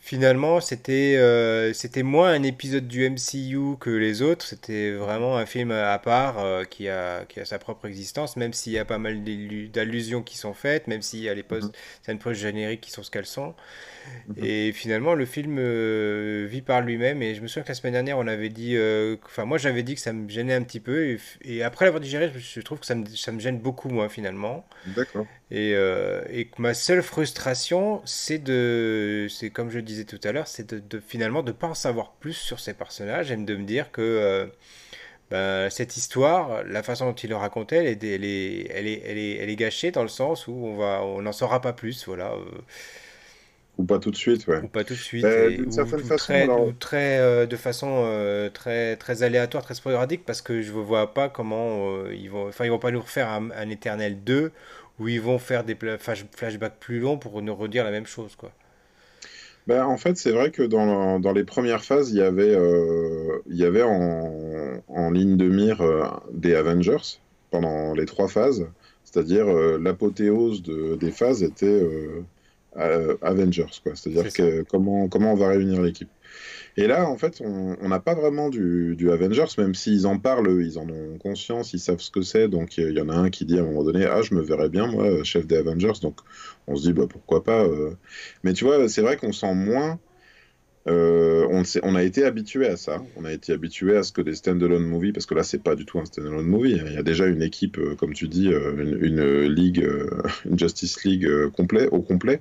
[0.00, 4.46] finalement, c'était euh, c'était moins un épisode du MCU que les autres.
[4.46, 8.52] C'était vraiment un film à part euh, qui, a, qui a sa propre existence, même
[8.52, 9.22] s'il y a pas mal
[9.72, 13.02] d'allusions qui sont faites, même s'il y a les post mm scènes post-génériques qui sont
[13.02, 13.54] ce qu'elles sont.
[14.28, 14.44] Mhm.
[14.44, 17.22] Et finalement, le film euh, vit par lui-même.
[17.22, 18.76] Et je me souviens que la semaine dernière, on avait dit.
[19.26, 21.18] Enfin, moi, j'avais dit que ça me gênait un petit peu.
[21.42, 24.66] Et, après l'avoir digéré, je, trouve que ça me, ça me, gêne beaucoup moins, finalement.
[24.86, 25.26] D'accord.
[25.50, 29.26] Et, euh, et, ma seule frustration, c'est de.
[29.30, 32.12] C'est comme je disais tout à l'heure, c'est de, finalement de ne pas en savoir
[32.12, 34.50] plus sur ces personnages et de me dire que.
[35.30, 39.02] Ben, cette histoire, la façon dont il le racontait, elle est, elle est, elle est,
[39.04, 41.74] elle est, elle est gâchée dans le sens où on va, on n'en saura pas
[41.74, 42.32] plus, voilà.
[43.78, 44.58] Ou pas tout de suite, ouais.
[44.60, 45.22] Ou pas tout de suite.
[45.22, 46.46] Ben, d'une certaine façon, très,
[46.80, 51.14] très euh, de façon euh, très, très aléatoire, très sporadique, parce que je ne vois
[51.14, 52.48] pas comment euh, ils vont.
[52.48, 54.50] Enfin, ils vont pas nous refaire un, éternel 2
[54.98, 58.52] où ils vont faire des flashbacks plus longs pour nous redire la même chose, quoi.
[59.66, 62.56] Ben, en fait, c'est vrai que dans, dans, les premières phases, il y avait,
[63.48, 68.66] il y avait en, en ligne de mire des Avengers pendant les trois phases.
[69.04, 69.46] C'est-à-dire
[69.78, 71.82] l'apothéose de, des phases était
[72.78, 73.92] euh, Avengers, quoi.
[73.94, 76.08] C'est-à-dire que comment, comment on va réunir l'équipe.
[76.78, 80.78] Et là, en fait, on n'a pas vraiment du, Avengers, même s'ils en parlent, ils
[80.78, 82.46] en ont conscience, ils savent ce que c'est.
[82.46, 84.42] Donc, il y en a un qui dit à un moment donné Ah, je me
[84.42, 85.98] verrais bien, moi, chef des Avengers.
[86.00, 86.20] Donc,
[86.68, 87.96] on se dit bah, Pourquoi pas euh.
[88.44, 89.98] Mais tu vois, c'est vrai qu'on sent moins
[90.86, 91.48] euh,
[91.82, 93.02] on, a été habitué à ça.
[93.16, 95.74] On a été habitué à ce que des standalone movies, parce que là, c'est pas
[95.74, 96.80] du tout un standalone movie.
[96.86, 99.84] Il y a déjà une équipe, euh, comme tu dis, une, ligue,
[100.48, 101.50] une Justice League au
[102.02, 102.40] complet.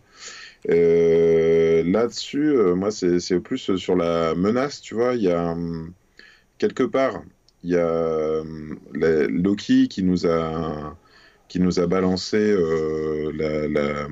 [0.68, 5.16] Là-dessus, moi, c'est plus sur la menace, tu vois.
[5.16, 5.94] Il y a hum,
[6.58, 7.24] quelque part,
[7.64, 10.98] il y a hum, Loki qui nous a
[11.48, 14.08] qui nous a balancé euh, la,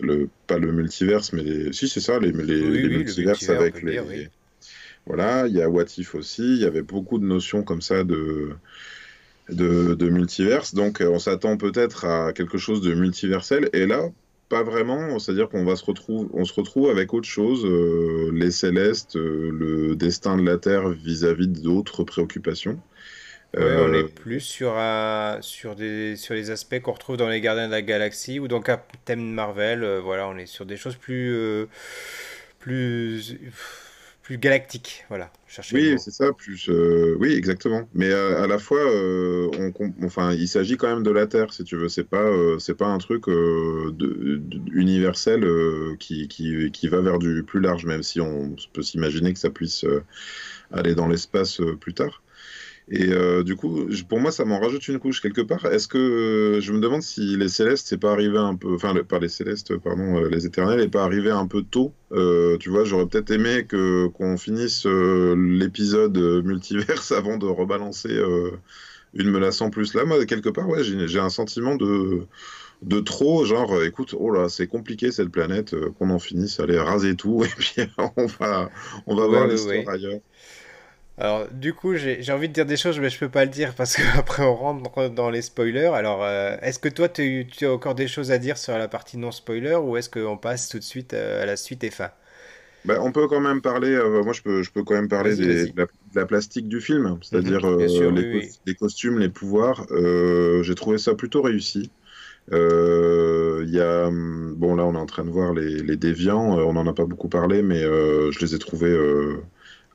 [0.00, 4.30] le, pas le multiverse, mais les, si c'est ça, les, les, multiverses avec les.
[5.06, 8.04] Voilà, il y a What If aussi, il y avait beaucoup de notions comme ça
[8.04, 8.50] de,
[9.48, 14.02] de, de multiverse, donc euh, on s'attend peut-être à quelque chose de multiversel, et là,
[14.48, 18.50] pas vraiment, c'est-à-dire qu'on va se retrouve, on se retrouve avec autre chose, euh, les
[18.50, 22.78] célestes, le destin de la Terre vis-à-vis d'autres préoccupations
[23.56, 24.74] on est euh, plus sur,
[25.40, 28.60] sur, des, sur les aspects qu'on retrouve dans les Gardiens de la Galaxie ou dans
[28.60, 29.84] Captain Marvel.
[29.84, 31.66] Euh, voilà, on est sur des choses plus, euh,
[32.58, 33.38] plus,
[34.28, 35.06] plus galactiques.
[35.08, 35.32] Voilà,
[35.72, 36.34] oui, c'est ça.
[36.34, 36.68] Plus,
[37.18, 37.88] oui, exactement.
[37.94, 39.72] Mais à, la fois, on,
[40.04, 41.88] enfin, il s'agit quand même de la Terre, si tu veux.
[41.88, 45.46] C'est pas, c'est pas un truc de, universel
[45.98, 49.48] qui, qui, qui, va vers du plus large, même si on peut s'imaginer que ça
[49.48, 49.86] puisse
[50.72, 52.22] aller dans l'espace plus tard.
[52.90, 55.66] Et euh, du coup, pour moi, ça m'en rajoute une couche quelque part.
[55.66, 58.94] Est-ce que euh, je me demande si les Célestes, c'est pas arrivé un peu, enfin,
[59.06, 61.92] par les Célestes, pardon, euh, les Éternels, n'est pas arrivé un peu tôt.
[62.10, 68.18] tu vois, j'aurais peut-être aimé que qu'on finisse l'épisode multiverse avant de rebalancer
[69.14, 69.92] une menace en plus.
[69.92, 72.26] Là, moi, quelque part, ouais, j'ai un sentiment de
[72.80, 77.16] de trop, genre, écoute, oh là, c'est compliqué cette planète, qu'on en finisse, allez, raser
[77.16, 77.82] tout, et puis
[78.16, 78.70] on va,
[79.08, 80.20] on va voir l'histoire ailleurs.
[81.20, 83.74] Alors, du coup, j'ai envie de dire des choses, mais je peux pas le dire
[83.74, 85.86] parce qu'après on rentre dans les spoilers.
[85.86, 89.18] Alors, euh, est-ce que toi, tu, as encore des choses à dire sur la partie
[89.18, 92.10] non spoiler ou est-ce qu'on passe tout de suite euh, à la suite et fin
[92.84, 95.34] ben, on peut quand même parler, euh, moi je peux, je peux quand même parler
[95.34, 95.68] de,
[96.14, 99.84] la, plastique du film, c'est-à-dire mhm, les, costumes, les pouvoirs.
[100.62, 101.90] j'ai trouvé ça plutôt réussi.
[102.52, 102.56] Il
[103.68, 106.72] y a, hum, bon là on est en train de voir les, les déviants, on
[106.72, 108.96] n'en a pas beaucoup parlé, mais je les ai trouvés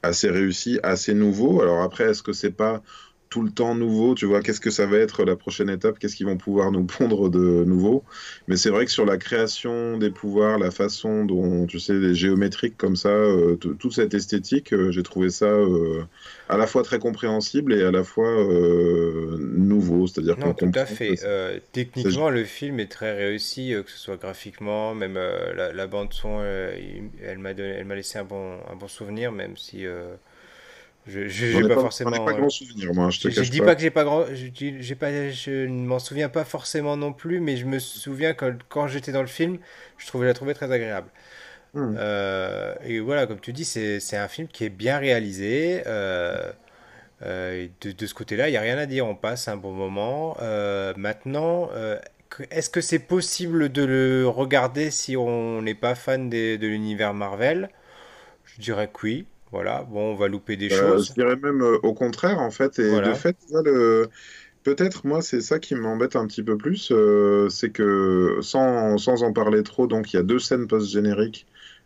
[0.04, 1.62] assez réussi, assez nouveau.
[1.62, 2.82] Alors après, est-ce que c'est pas
[3.34, 6.16] tout le temps nouveau, tu vois, qu'est-ce que ça va être la prochaine étape, qu'est-ce
[6.16, 8.04] qu'ils vont pouvoir nous pondre de nouveau.
[8.48, 12.14] Mais c'est vrai que sur la création des pouvoirs, la façon dont, tu sais, les
[12.14, 16.04] géométriques comme ça, euh, toute cette esthétique, euh, j'ai trouvé ça euh,
[16.48, 18.30] à la fois très compréhensible et à la fois
[19.40, 20.06] nouveau.
[20.06, 21.16] C'est-à-dire qu'on tout à fait.
[21.72, 27.40] techniquement, le film est très réussi, que ce soit graphiquement, même la, bande son, elle
[27.40, 29.88] m'a laissé un bon, un bon souvenir, même si
[31.06, 32.12] Je, je pas, forcément.
[32.12, 33.10] pas grand souvenir, moi.
[33.10, 33.76] Je, te dis pas.
[33.76, 34.26] que j'ai pas grand.
[34.32, 35.30] J'ai pas.
[35.32, 39.12] Je ne m'en souviens pas forcément non plus, mais je me souviens que quand j'étais
[39.12, 39.58] dans le film,
[39.98, 41.10] je trouvais la trouver très agréable.
[41.74, 41.96] Hmm.
[41.98, 45.84] Euh, et voilà, comme tu dis, c'est un film qui est bien réalisé.
[45.88, 46.52] Euh,
[47.24, 49.06] euh, de, de, ce côté-là, il n'y a rien à dire.
[49.06, 50.38] On passe un bon moment.
[50.96, 51.70] maintenant,
[52.50, 57.70] est-ce que c'est possible de le regarder si on n'est pas fan de l'univers Marvel?
[58.46, 59.26] Je dirais que oui.
[59.54, 61.08] Voilà, bon, on va louper des choses.
[61.08, 62.80] Je dirais même au contraire, en fait.
[62.80, 63.38] Et de fait,
[64.64, 66.92] peut-être, moi, c'est ça qui m'embête un petit peu plus.
[67.50, 71.46] c'est que, sans, sans, en parler trop, donc il y a deux scènes post-génériques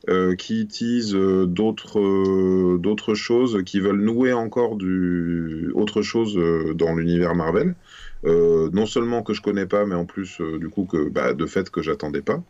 [0.09, 6.39] euh, qui utilisent euh, d'autres euh, choses, qui veulent nouer encore du autre chose
[6.75, 7.75] dans l'univers Marvel.
[8.23, 11.69] non seulement que je connais pas, mais en plus du coup que bah, de fait
[11.69, 12.41] que j'attendais pas.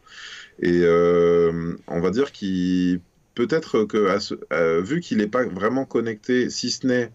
[0.62, 0.84] Et
[1.88, 2.99] on va dire qu'il
[3.38, 7.12] peut-être que vu qu'il n'est pas vraiment connecté, si ce n'est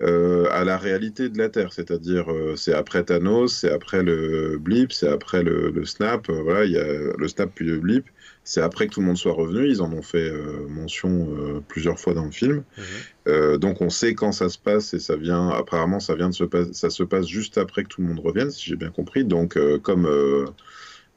[0.00, 5.08] à la réalité de la Terre, c'est-à-dire c'est après Thanos, c'est après le blip, c'est
[5.08, 6.84] après le, le snap, voilà, il y a
[7.16, 8.06] le snap puis le blip,
[8.48, 9.68] c'est après que tout le monde soit revenu.
[9.68, 12.64] Ils en ont fait euh, mention euh, plusieurs fois dans le film.
[12.78, 12.84] Mhm.
[13.28, 15.50] Euh, donc on sait quand ça se passe et ça vient.
[15.50, 18.50] Apparemment, ça vient de se ça se passe juste après que tout le monde revienne,
[18.50, 19.26] si j'ai bien compris.
[19.26, 20.08] Donc comme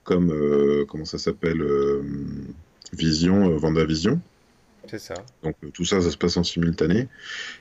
[0.03, 1.63] comme comment ça s'appelle
[2.91, 4.19] Vision, Vendavision.
[4.87, 5.13] C'est ça.
[5.43, 7.07] Donc euh, tout ça, ça se passe en simultané.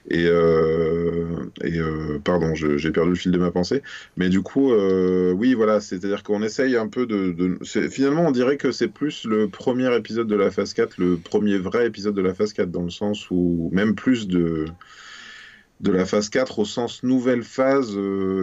[0.08, 3.82] Et, euh, et euh, pardon, j'ai perdu le fil de ma pensée.
[4.16, 7.58] Mais du coup, oui, voilà, c'est-à-dire qu'on essaye un peu de...
[7.64, 11.58] Finalement, on dirait que c'est plus le premier épisode de la phase 4, le premier
[11.58, 14.66] vrai épisode de la phase 4, dans le sens où même plus de
[15.80, 17.96] de la phase 4 au sens nouvelle phase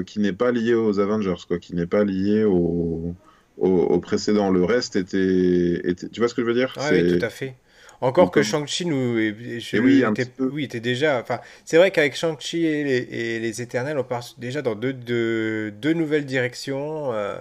[0.07, 3.13] qui n'est pas liée aux Avengers, quoi, qui n'est pas liée au,
[3.57, 4.49] au, précédent.
[4.49, 6.75] Le reste était, était, Tu vois ce que je veux dire?
[6.91, 7.55] Oui, tout à fait.
[8.01, 11.19] Encore que Shang-Chi nous, oui, était, oui, était déjà.
[11.19, 16.25] Enfin, c'est vrai qu'avec Shang-Chi et les, Éternels, on part déjà dans deux, deux, nouvelles
[16.25, 17.37] directions, euh,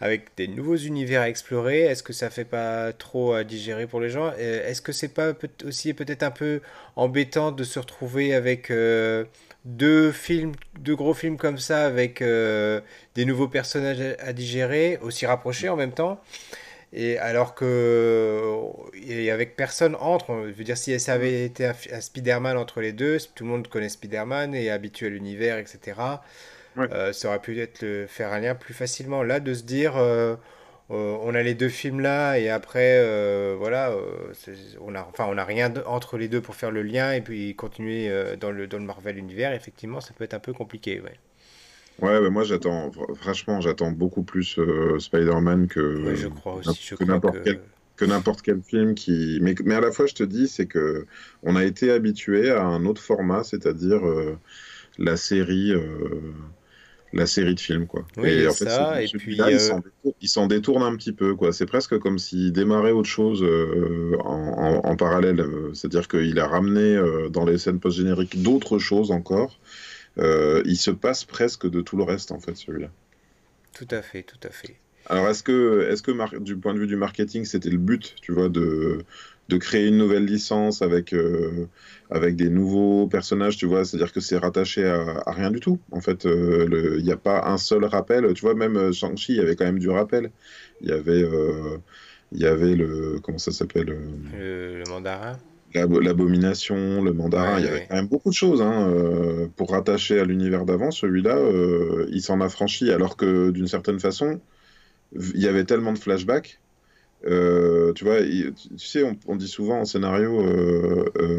[0.00, 1.80] avec des nouveaux univers à explorer.
[1.80, 4.32] Est-ce que ça fait pas trop à digérer pour les gens?
[4.32, 5.32] Est-ce que c'est pas
[5.66, 6.60] aussi peut-être un peu
[6.96, 9.24] embêtant de se retrouver avec euh,
[9.66, 12.80] deux films, deux gros films comme ça, avec euh,
[13.14, 16.18] des nouveaux personnages à digérer, aussi rapprochés en même temps?
[16.92, 18.42] Et alors que
[18.94, 22.92] et avec personne entre, je veux dire si ça avait été un, Spider-Man entre les
[22.92, 25.94] deux, tout le monde connaît Spider-Man et est habitué à l'univers, etc.
[26.78, 29.22] Euh, ça aurait pu être le, faire un lien plus facilement.
[29.22, 30.36] Là, de se dire, euh,
[30.90, 33.94] euh, on a les deux films là et après, voilà,
[34.80, 37.54] on a, enfin, on a rien entre les deux pour faire le lien et puis
[37.56, 39.52] continuer dans le dans le Marvel univers.
[39.52, 41.14] Effectivement, ça peut être un peu compliqué, ouais.
[42.00, 47.04] Ouais, bah, moi j'attends, franchement, j'attends beaucoup plus euh, Spider-Man que, je crois aussi, que
[47.04, 47.60] n'importe quel,
[47.96, 49.38] que n'importe quel film qui.
[49.42, 51.06] Mais, mais à la fois, je te dis, c'est que
[51.42, 54.36] on a été habitué à un autre format, c'est-à-dire euh,
[54.98, 55.72] la série.
[55.72, 56.32] Euh,
[57.14, 58.06] la série de films quoi.
[58.16, 59.38] Oui, et en fait, ça, et puis
[60.22, 61.52] il s'en détourne, un petit peu quoi.
[61.52, 63.44] C'est presque comme s'il démarrait autre chose
[64.24, 65.44] en, en, parallèle.
[65.74, 66.98] C'est-à-dire qu'il a ramené
[67.30, 69.58] dans les scènes post-génériques d'autres choses encore.
[70.18, 72.88] Euh, il se passe presque de tout le reste, en fait, celui-là.
[73.74, 74.76] Tout à fait, tout à fait.
[75.06, 78.32] Alors, est-ce que, est que du point de vue du marketing, c'était le but, tu
[78.32, 79.04] vois, de,
[79.48, 81.66] de créer une nouvelle licence avec, euh,
[82.10, 85.80] avec des nouveaux personnages, tu vois, c'est-à-dire que c'est rattaché à, rien du tout.
[85.90, 88.32] En fait, euh, il n'y a pas un seul rappel.
[88.34, 90.30] Tu vois, même Shang-Chi, il y avait quand même du rappel.
[90.82, 91.26] Il y avait,
[92.32, 93.18] il y avait le.
[93.22, 93.86] Comment ça s'appelle
[94.32, 95.38] le, mandarin
[95.74, 100.18] L'abomination, le mandarin, il y avait quand même beaucoup de choses hein, euh, pour rattacher
[100.18, 100.90] à l'univers d'avant.
[100.90, 104.40] Celui-là, euh, il s'en a franchi, alors que d'une certaine façon,
[105.14, 106.58] il y avait tellement de flashbacks.
[107.24, 110.44] Euh, tu vois, tu sais, on, dit souvent en scénario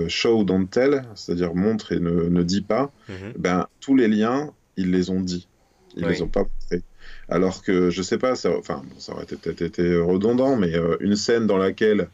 [0.07, 2.91] show don't tell, c'est-à-dire montre et ne, ne dit pas.
[3.09, 3.33] Mhm.
[3.37, 5.47] Ben tous les liens, ils les ont dit,
[5.95, 6.83] ils les ont pas montrés.
[7.27, 11.47] Alors que je sais pas, ça, enfin, ça aurait peut-être été redondant, mais une scène
[11.47, 12.07] dans laquelle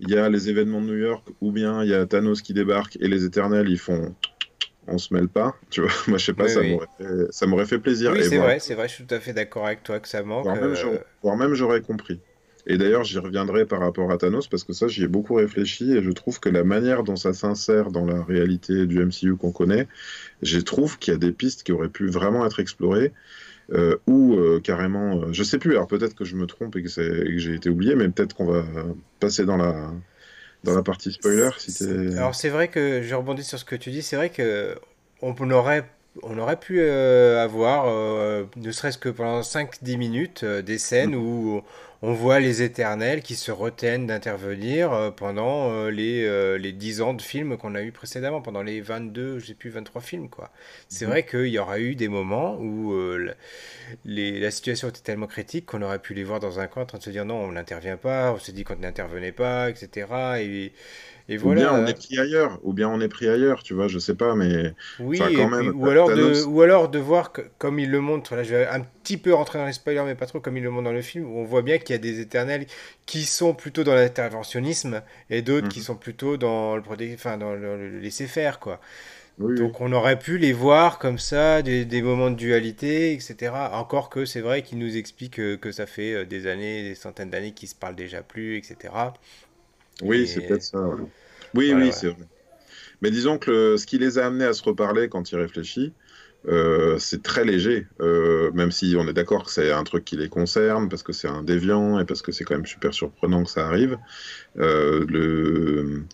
[0.00, 2.54] il y a les événements de New York, ou bien il y a Thanos qui
[2.54, 4.14] débarque et les Éternels, ils font
[4.86, 5.90] on se mêle pas, tu vois.
[6.08, 8.12] Moi, je sais pas, ça m'aurait fait, plaisir.
[8.12, 10.22] Oui, c'est vrai, c'est vrai, je suis tout à fait d'accord avec toi que ça
[10.22, 10.46] manque.
[11.22, 12.20] Voire même, j'aurais compris.
[12.66, 15.92] Et d'ailleurs, j'y reviendrai par rapport à Thanos parce que ça, j'y ai beaucoup réfléchi
[15.92, 19.50] et je trouve que la manière dont ça s'insère dans la réalité du MCU qu'on
[19.50, 19.88] connaît,
[20.42, 23.12] je trouve qu'il y a des pistes qui auraient pu vraiment être explorées.
[23.72, 26.82] Euh, ou euh, carrément, euh, je sais plus, alors peut-être que je me trompe et
[26.82, 28.64] que, j'ai été oublié, mais peut-être qu'on va
[29.20, 29.92] passer dans la,
[30.64, 31.50] dans la partie spoiler.
[31.56, 31.84] Si
[32.16, 34.74] alors c'est vrai que, je rebondis sur ce que tu dis, c'est vrai que
[35.22, 35.84] on aurait,
[36.24, 37.86] on aurait pu avoir,
[38.56, 41.22] ne serait-ce que pendant 5-10 minutes, des scènes mm.
[41.22, 41.62] où
[42.02, 47.02] on voit les éternels qui se retiennent d'intervenir euh, pendant euh, les, euh, les 10
[47.02, 50.30] ans de films qu'on a eu précédemment, pendant les 22, j'ai plus 23 films.
[50.30, 50.50] quoi.
[50.88, 51.10] C'est mhm.
[51.10, 52.94] vrai qu'il y aura eu des moments où
[54.04, 56.86] les, la situation était tellement critique qu'on aurait pu les voir dans un coin en
[56.86, 60.06] train de se dire non, on n'intervient pas, on s'est dit qu'on n'intervenait pas, etc.
[60.40, 60.72] Et,
[61.38, 63.98] ou bien on est pris ailleurs, ou bien on est pris ailleurs, tu vois, je
[63.98, 64.74] sais pas, mais.
[64.98, 68.34] Oui, quand même, ou, alors de, ou alors de voir que, comme il le montre,
[68.34, 70.62] là je vais un petit peu rentrer dans les spoilers, mais pas trop comme il
[70.62, 72.66] le montre dans le film, où on voit bien qu'il y a des éternels
[73.06, 75.84] qui sont plutôt dans l'interventionnisme et d'autres qui mhm.
[75.84, 76.82] sont plutôt dans le,
[77.14, 78.80] enfin, dans le, laisser-faire, quoi.
[79.38, 83.52] Donc on aurait pu les voir comme ça, des, des moments de dualité, etc.
[83.72, 86.94] Encore que c'est vrai qu'il nous explique que, que, ça fait euh, des années, des
[86.94, 88.92] centaines d'années qu'ils se parlent déjà plus, etc.
[90.02, 90.78] Oui, c'est peut-être ça.
[91.54, 92.26] Oui, oui, c'est vrai.
[93.02, 95.92] Mais disons que ce qui les a amenés à se reparler quand il réfléchit,
[96.48, 100.16] euh, c'est très léger, euh, même si on est d'accord que c'est un truc qui
[100.16, 103.44] les concerne, parce que c'est un déviant et parce que c'est quand même super surprenant
[103.44, 103.98] que ça arrive.
[104.58, 106.06] Euh, le,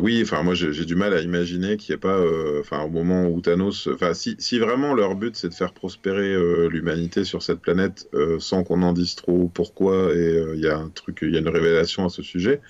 [0.00, 2.20] oui, enfin moi j'ai du mal à imaginer qu'il n'y ait pas,
[2.60, 6.36] enfin au moment où Thanos, enfin si, si, vraiment leur but c'est de faire prospérer
[6.68, 8.06] l'humanité sur cette planète
[8.38, 11.40] sans qu'on en dise trop pourquoi et il y a un truc, il y a
[11.40, 12.60] une révélation à ce sujet.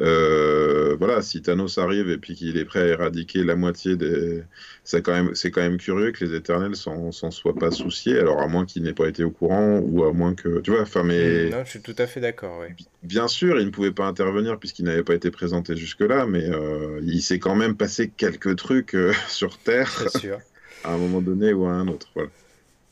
[0.00, 4.42] Euh, voilà, si Thanos arrive et puis qu'il est prêt à éradiquer la moitié des,
[4.82, 8.18] c'est quand même, quand même curieux que les Éternels s'en, soient pas souciés.
[8.18, 10.82] Alors à moins qu'il n'ait pas été au courant ou à moins que, tu vois,
[10.82, 11.48] enfin mais.
[11.50, 12.64] Non, je suis tout à fait d'accord.
[13.02, 17.00] Bien sûr, il ne pouvait pas intervenir puisqu'il n'avait pas été présenté jusque-là, mais euh,
[17.02, 19.90] il s'est quand même passé quelques trucs euh, sur Terre.
[20.18, 20.38] Sûr.
[20.84, 22.08] à un moment donné ou à un autre.
[22.14, 22.30] Voilà.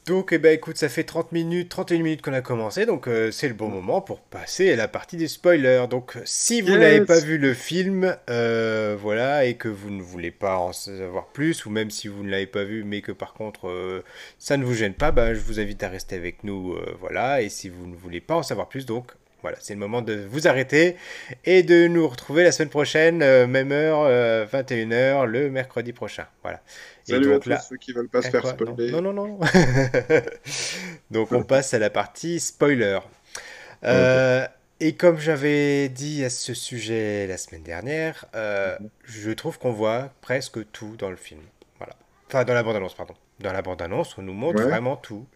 [0.04, 3.30] Donc, eh ben, écoute, ça fait 30 minutes, 31 minutes qu'on a commencé, donc euh,
[3.30, 5.86] c'est le bon moment pour passer à la partie des spoilers.
[5.88, 10.32] Donc, si vous n'avez pas vu le film, euh, voilà, et que vous ne voulez
[10.32, 13.32] pas en savoir plus, ou même si vous ne l'avez pas vu, mais que par
[13.32, 14.02] contre euh,
[14.40, 17.40] ça ne vous gêne pas, ben, je vous invite à rester avec nous, voilà.
[17.40, 20.14] Et si vous ne voulez pas en savoir plus, donc voilà, c'est le moment de
[20.30, 20.96] vous arrêter
[21.44, 24.08] et de nous retrouver la semaine prochaine, même heure,
[24.46, 26.26] 21h, le mercredi prochain.
[26.42, 26.60] Voilà.
[27.04, 28.90] Salut donc, à tous ceux qui veulent pas se faire spoiler.
[28.92, 29.40] Non, non, non.
[31.10, 33.00] donc on passe à la partie spoiler.
[33.84, 34.46] Euh,
[34.80, 38.88] et comme j'avais dit à ce sujet la semaine dernière, euh, mhm.
[39.04, 41.42] je trouve qu'on voit presque tout dans le film.
[41.78, 41.94] Voilà.
[42.28, 43.14] Enfin, dans la bande-annonce, pardon.
[43.40, 45.26] Dans la bande-annonce, on nous montre vraiment tout.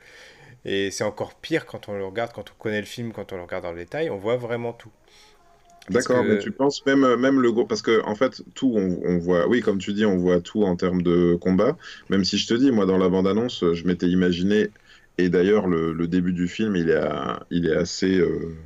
[0.68, 3.36] Et c'est encore pire quand on le regarde, quand on connaît le film, quand on
[3.36, 4.90] le regarde dans le détail, on voit vraiment tout.
[5.88, 7.64] D'accord, mais tu penses même, euh, même le gros.
[7.64, 9.46] Parce que, en fait, tout, on, voit.
[9.46, 11.76] Oui, comme tu dis, on voit tout en termes de combat.
[12.10, 14.70] Même si je te dis, moi, dans la bande-annonce, je m'étais imaginé.
[15.18, 17.00] Et d'ailleurs, le, début du film, il est,
[17.52, 18.56] il est assez, euh,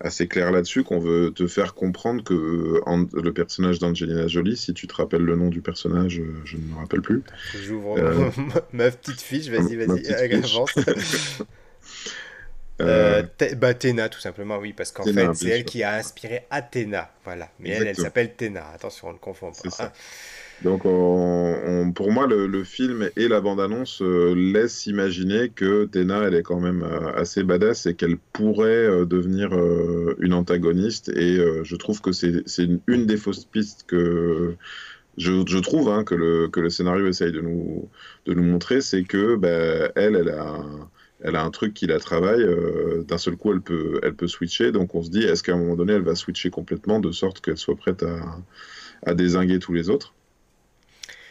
[0.00, 2.80] assez clair là-dessus, qu'on veut te faire comprendre que
[3.14, 6.62] le personnage d'Angelina Jolie, si tu te rappelles le nom du personnage, euh, je ne
[6.62, 7.22] me rappelle plus.
[7.60, 7.96] J'ouvre
[8.72, 10.74] ma petite fiche, vas-y, vas-y, avance.
[12.80, 17.10] Euh, euh bah, tout simplement, oui, parce qu'en fait, c'est elle qui a inspiré Athéna,
[17.24, 17.50] voilà.
[17.58, 19.92] Mais elle, elle s'appelle Théna, attention, on ne confond pas.
[20.64, 20.82] Donc,
[21.94, 26.60] pour moi, le, film et la bande-annonce euh, laissent imaginer que Théna, elle est quand
[26.60, 29.52] même euh, assez badass et qu'elle pourrait devenir
[30.18, 31.10] une antagoniste.
[31.10, 34.56] Et je trouve que c'est une, des fausses pistes que
[35.16, 37.88] je, trouve hein, que, le, scénario essaye de nous,
[38.26, 40.64] montrer, c'est que bah, elle, elle a
[41.20, 42.42] elle a un truc qui la travaille.
[42.42, 44.72] Euh, d'un seul coup, elle peut, elle peut switcher.
[44.72, 47.40] Donc on se dit, est-ce qu'à un moment donné, elle va switcher complètement de sorte
[47.40, 48.38] qu'elle soit prête à,
[49.04, 50.14] à désinguer tous les autres?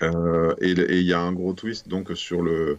[0.02, 2.78] Euh, Et il y a un gros twist donc sur le.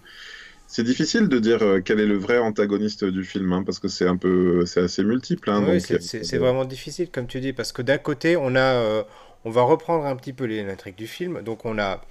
[0.66, 3.88] C'est difficile de dire euh, quel est le vrai antagoniste du film, hein, parce que
[3.88, 5.50] c'est un peu, c'est assez multiple.
[5.50, 9.04] Hein, oui, c'est vraiment difficile, comme tu dis, parce que d'un côté, on a,
[9.44, 11.42] on va reprendre un petit peu l'intrigue du film.
[11.42, 12.02] Donc on a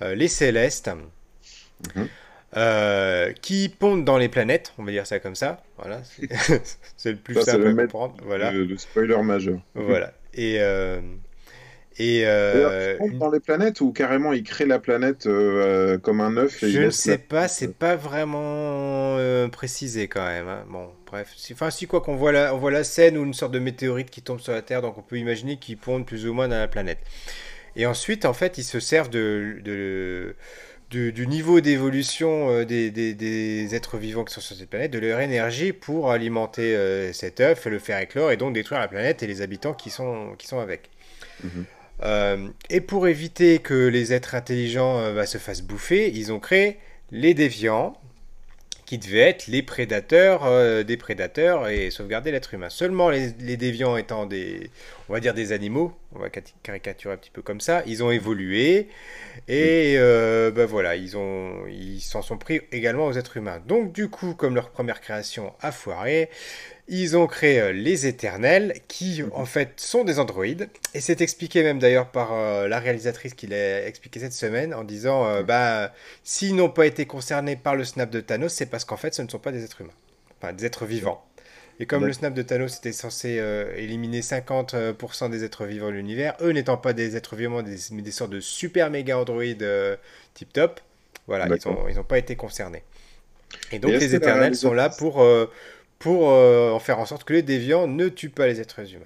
[0.00, 0.90] les Célestes.
[1.94, 2.08] Mhm.
[2.56, 5.62] Euh, qui pondent dans les planètes, on va dire ça comme ça.
[5.76, 6.02] Voilà,
[6.96, 8.16] c'est le plus simple à comprendre.
[8.24, 8.50] Voilà.
[8.50, 9.60] Le, spoiler majeur.
[9.74, 10.12] Voilà.
[10.34, 10.58] Et
[11.98, 16.36] euh, et euh, dans les planètes ou carrément ils créent la planète euh, comme un
[16.36, 16.58] œuf.
[16.62, 19.16] Je ne sais pas, c'est pas vraiment
[19.50, 20.48] précisé quand même.
[20.48, 20.64] Hein.
[20.68, 23.52] Bon, bref, enfin si quoi qu'on voit la, on voit la scène ou une sorte
[23.52, 26.32] de météorite qui tombe sur la Terre, donc on peut imaginer qu'ils pondent plus ou
[26.32, 26.98] moins dans la planète.
[27.76, 30.34] Et ensuite, en fait, ils se servent de, de
[30.90, 35.72] du, niveau d'évolution euh, des, êtres vivants qui sont sur cette planète, de leur énergie
[35.72, 39.40] pour alimenter euh, cet œuf, le faire éclore et donc détruire la planète et les
[39.40, 40.90] habitants qui sont, qui sont avec.
[41.44, 41.64] Mhm.
[42.02, 46.78] Euh, et pour éviter que les êtres intelligents bah, se fassent bouffer, ils ont créé
[47.10, 47.96] les déviants,
[48.90, 52.70] qui devaient être les prédateurs des prédateurs et sauvegarder l'être humain.
[52.70, 54.68] Seulement les, déviants étant des,
[55.08, 58.10] on va dire des animaux, on va caricaturer un petit peu comme ça, ils ont
[58.10, 58.88] évolué
[59.46, 63.62] et euh, ben voilà, ils ont, ils s'en sont pris également aux êtres humains.
[63.64, 66.28] Donc du coup, comme leur première création a foiré,
[66.90, 70.68] ils ont créé euh, les Éternels, qui en fait sont des androïdes.
[70.92, 74.82] Et c'est expliqué même d'ailleurs par euh, la réalisatrice qui l'a expliqué cette semaine en
[74.82, 75.92] disant euh, bah,
[76.24, 79.22] s'ils n'ont pas été concernés par le snap de Thanos, c'est parce qu'en fait ce
[79.22, 79.92] ne sont pas des êtres humains,
[80.42, 81.24] enfin des êtres vivants.
[81.78, 83.40] Et comme le snap de Thanos était censé
[83.76, 87.62] éliminer 50% des êtres vivants de l'univers, eux n'étant pas des êtres vivants,
[87.92, 89.66] mais des sortes de super méga androïdes
[90.34, 90.80] tip top,
[91.26, 91.46] voilà,
[91.88, 92.82] ils n'ont pas été concernés.
[93.72, 95.24] Et donc les éternels sont là pour
[96.00, 99.04] pour euh, en faire en sorte que les déviants ne tuent pas les êtres humains.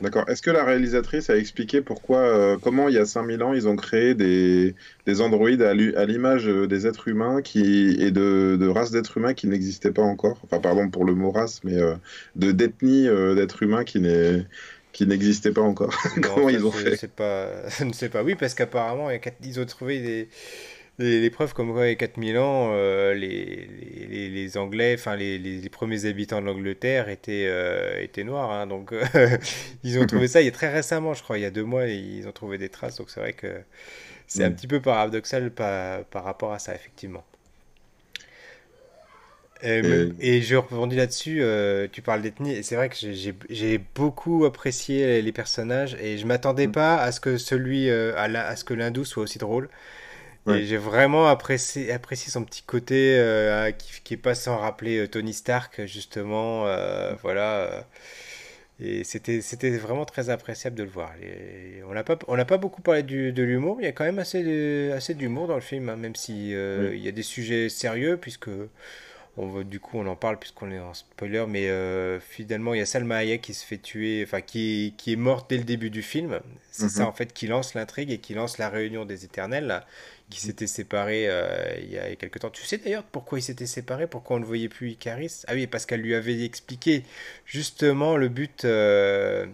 [0.00, 0.26] D'accord.
[0.30, 3.68] Est-ce que la réalisatrice a expliqué pourquoi, euh, comment il y a 5000 ans, ils
[3.68, 4.74] ont créé des,
[5.04, 9.34] des androïdes à l'image euh, des êtres humains qui, et de, de races d'êtres humains
[9.34, 10.40] qui n'existaient pas encore?
[10.42, 11.76] Enfin, pardon pour le mot race, mais
[12.34, 13.06] de d'ethnie
[13.36, 14.46] d'êtres humains qui n'est
[14.92, 15.94] qui n'existaient pas encore.
[16.22, 17.06] Comment ils ont fait?
[17.08, 17.68] pas...
[17.78, 18.22] Je ne sais pas.
[18.22, 19.08] Oui, parce qu'apparemment,
[19.42, 20.28] ils ont trouvé des,
[20.98, 23.68] les, preuves comme quoi, il y a 4000 ans, euh, les,
[24.08, 28.52] les, les, Anglais, enfin les, les, premiers habitants de l'Angleterre étaient, euh, étaient noirs.
[28.52, 29.04] Hein, donc, euh,
[29.82, 31.64] ils ont trouvé ça il y a très récemment, je crois, il y a deux
[31.64, 32.96] mois, ils ont trouvé des traces.
[32.96, 33.60] Donc, c'est vrai que
[34.28, 34.54] c'est un mm.
[34.54, 37.24] petit peu paradoxal par, par rapport à ça, effectivement.
[39.62, 40.42] et...
[40.42, 41.42] je rebondis là-dessus,
[41.90, 42.96] tu parles d'ethnie, et c'est vrai que
[43.50, 46.72] j'ai beaucoup apprécié les personnages, et je m'attendais mm.
[46.72, 49.68] pas à ce que celui, à, à ce que l'hindou soit aussi drôle.
[50.52, 54.98] Et j'ai vraiment apprécié, apprécié son petit côté euh, qui, qui, est pas sans rappeler
[54.98, 56.66] euh, Tony Stark, justement.
[56.66, 57.86] Euh, voilà.
[58.78, 61.12] et c'était, c'était vraiment très appréciable de le voir.
[61.88, 64.04] on n'a pas, on n'a pas beaucoup parlé du, de l'humour, il y a quand
[64.04, 67.22] même assez, de, assez d'humour dans le film, hein, même si il y a des
[67.22, 68.50] sujets sérieux, puisque
[69.36, 71.70] on du coup, on en parle puisqu'on est en spoiler, mais
[72.20, 75.48] finalement, il y a Salma Hayek qui se fait tuer, enfin, qui, qui est morte
[75.48, 76.40] dès le début du film.
[76.70, 77.08] C'est ça, mhm.
[77.08, 79.66] en fait, qui lance l'intrigue et qui lance la réunion des éternels.
[79.66, 79.86] Là
[80.30, 82.50] qui s'était séparé euh, il y a quelques temps.
[82.50, 85.42] Tu sais d'ailleurs pourquoi il s'était séparé, pourquoi on ne voyait plus Icaris?
[85.46, 87.04] Ah oui, parce qu'elle lui avait expliqué
[87.44, 89.46] justement le but, euh,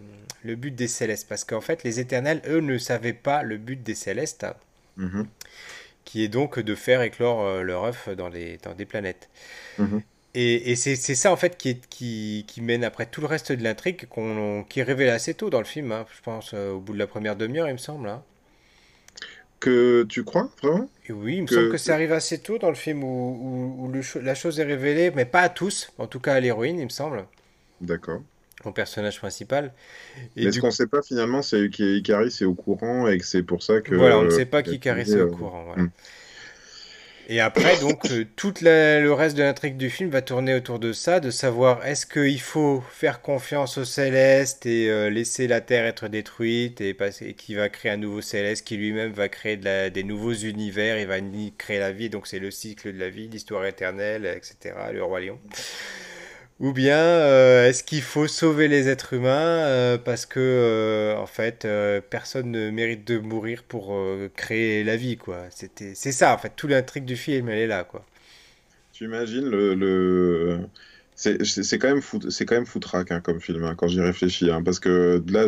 [0.43, 1.27] le but des Célestes.
[1.27, 4.45] Parce qu'en fait, les Éternels, eux, ne savaient pas le but des Célestes,
[4.97, 5.27] mhm.
[6.05, 9.29] qui est donc de faire éclore euh, leur œuf dans, les, dans des planètes.
[9.77, 10.01] Mhm.
[10.33, 13.51] Et, et c'est ça en fait qui, est, qui, qui, mène après tout le reste
[13.51, 14.07] de l'intrigue
[14.69, 16.05] qui est révélé assez tôt dans le film, hein.
[16.15, 18.07] je pense au bout de la première demi-heure il me semble.
[18.07, 18.23] Hein.
[19.61, 20.89] Que tu crois, vraiment?
[21.09, 23.91] Oui, il me semble que ça arrive assez tôt dans le film où, où,
[24.21, 26.89] la chose est révélée, mais pas à tous, en tout cas à l'héroïne, il me
[26.89, 27.25] semble.
[27.79, 28.21] D'accord.
[28.65, 29.71] Au personnage principal.
[30.35, 33.25] Et mais ce qu'on ne sait pas finalement, c'est qu'Icaris est au courant et que
[33.25, 33.95] c'est pour ça que.
[33.95, 35.63] Voilà, on ne sait pas qu'Icaris est au courant.
[35.65, 35.83] Voilà.
[35.83, 35.89] Hmm.
[37.29, 40.91] Et après, donc, euh, tout le reste de l'intrigue du film va tourner autour de
[40.91, 45.85] ça, de savoir est-ce qu'il faut faire confiance au Céleste et euh, laisser la Terre
[45.85, 46.95] être détruite et,
[47.37, 51.17] qui va créer un nouveau Céleste qui lui-même va créer des nouveaux univers, il va
[51.57, 55.21] créer la vie, donc c'est le cycle de la vie, l'histoire éternelle, etc., le roi
[55.21, 55.39] lion.
[56.61, 61.25] Ou bien euh, est-ce qu'il faut sauver les êtres humains euh, parce que euh, en
[61.25, 61.67] fait
[62.11, 63.97] personne ne mérite de mourir pour
[64.35, 65.45] créer la vie quoi.
[65.49, 68.05] C'était c'est ça en fait tout l'intrigue du film elle est là quoi.
[68.93, 70.59] Tu imagines le, le...
[71.15, 74.61] c'est quand même c'est quand même foutraque hein, comme film hein, quand j'y réfléchis hein,
[74.61, 75.45] parce que là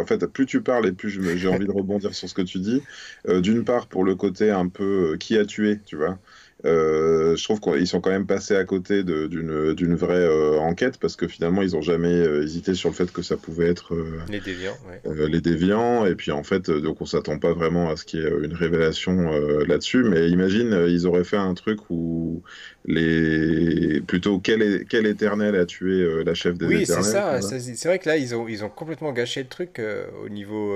[0.00, 2.58] en fait plus tu parles et plus j'ai envie de rebondir sur ce que tu
[2.58, 2.82] dis.
[3.28, 6.18] D'une part pour le côté un peu qui a tué tu vois.
[6.66, 11.14] Euh, je trouve qu'ils sont quand même passés à côté d'une vraie euh, enquête parce
[11.14, 13.94] que finalement ils n'ont jamais euh, hésité sur le fait que ça pouvait être
[14.28, 14.76] les déviants.
[15.04, 18.24] les déviants et puis en fait donc on s'attend pas vraiment à ce qu'il y
[18.24, 19.30] ait une révélation
[19.66, 22.42] là-dessus mais imagine ils auraient fait un truc où
[22.84, 27.04] les plutôt quel, quel éternel a tué la chef des oui, éternels.
[27.04, 29.80] Oui c'est ça, c'est vrai que là ils ont, ils ont complètement gâché le truc
[30.24, 30.74] au niveau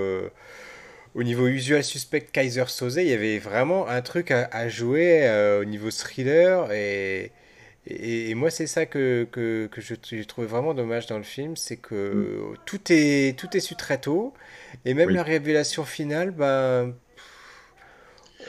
[1.14, 5.62] au niveau usual suspect Kaiser Soze, il y avait vraiment un truc à, jouer euh,
[5.62, 7.32] au niveau thriller et,
[7.86, 9.94] et, moi c'est ça que, que, que je,
[10.24, 12.56] trouvé vraiment dommage dans le film, c'est que mm.
[12.64, 14.32] tout, est, tout est su très tôt
[14.84, 16.94] et même la révélation finale, ben,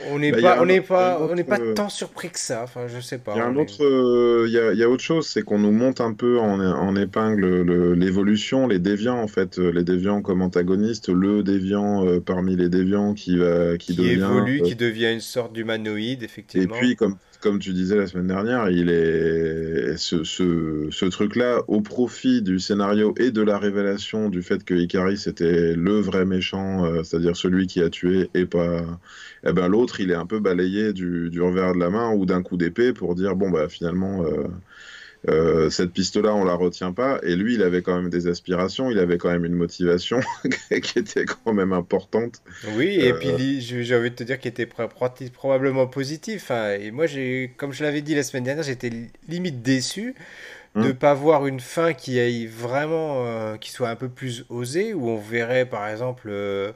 [0.09, 2.63] on n'est bah, pas, on n'est pas, on n'est pas euh, tant surpris que ça.
[2.63, 3.33] Enfin, je sais pas.
[3.35, 6.01] Il y a un autre, euh, il y, a, autre chose, c'est qu'on nous monte
[6.01, 11.09] un peu en, en épingle l'évolution, les déviants en fait, euh, les déviants comme antagonistes,
[11.09, 16.23] le déviant parmi les déviants qui va, qui, qui évolue, qui devient une sorte d'humanoïde
[16.23, 16.75] effectivement.
[16.75, 22.41] Et puis comme comme tu disais la semaine dernière, il est ce, truc-là au profit
[22.41, 27.03] du scénario et de la révélation du fait que Icaris était le vrai méchant, euh,
[27.03, 28.83] c'est-à-dire celui qui a tué et pas.
[29.43, 32.25] Eh ben l'autre, il est un peu balayé du, du, revers de la main ou
[32.25, 34.23] d'un coup d'épée pour dire bon bah finalement.
[34.23, 34.47] Euh,
[35.29, 37.19] Euh, cette piste-là, on la retient pas.
[37.23, 40.19] Et lui, il avait quand même des aspirations, il avait quand même une motivation
[40.81, 42.41] qui était quand même importante.
[42.75, 46.49] Oui, et puis j'ai envie de te dire qu'il était probablement positif.
[46.49, 46.77] Hein.
[46.79, 47.05] Et moi,
[47.57, 48.91] comme je l'avais dit la semaine dernière, j'étais
[49.27, 50.15] limite déçu
[50.75, 50.95] de ne hum.
[50.95, 55.09] pas voir une fin qui aille vraiment, euh, qui soit un peu plus osée, où
[55.09, 56.71] on verrait par exemple euh,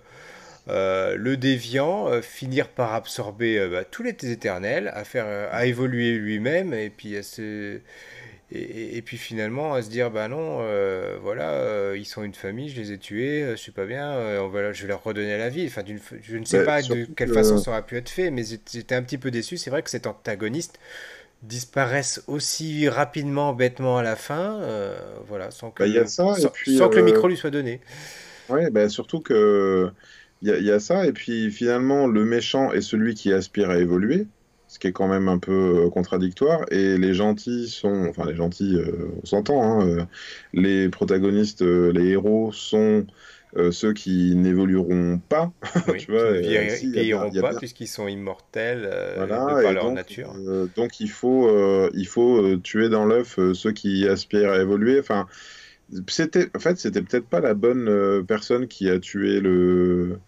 [0.68, 6.74] euh, le déviant finir par absorber bah, tous les éternels, à faire, à évoluer lui-même,
[6.74, 7.80] et puis à se
[8.56, 10.58] et, puis finalement à se dire bah non
[11.22, 14.74] voilà ils sont une famille je les ai tués je suis pas bien on va,
[14.74, 15.66] je vais leur redonner la vie.
[15.68, 15.84] Enfin
[16.22, 18.96] je ne sais bah, pas de quelle façon ça aurait pu être fait mais j'étais
[18.96, 19.58] un petit peu déçu.
[19.58, 20.80] C'est vrai que cet antagoniste
[21.44, 24.98] disparaissent aussi rapidement, bêtement à la fin, euh,
[25.28, 27.82] voilà, sans que, bah, sans, que le euh, micro lui soit donné.
[28.50, 29.92] Oui, bah, surtout que
[30.42, 34.28] il y, a ça, et puis finalement, le méchant est celui qui aspire à évoluer,
[34.76, 38.36] ce qui est quand même un peu euh, contradictoire, et les gentils sont, enfin les
[38.36, 38.78] gentils,
[39.24, 40.08] on s'entend, hein,
[40.52, 43.06] les protagonistes, les héros sont
[43.58, 45.50] euh, ceux qui n'évolueront pas,
[45.98, 50.36] tu vois, ils vieilliront pas puisqu'ils sont immortels euh, par leur nature.
[50.36, 51.50] Euh, donc il faut,
[51.94, 55.00] il faut tuer dans l'œuf ceux qui aspirent à évoluer.
[55.00, 55.26] Enfin,
[56.10, 60.20] c'était, en fait, c'était peut-être pas la bonne personne qui a tué le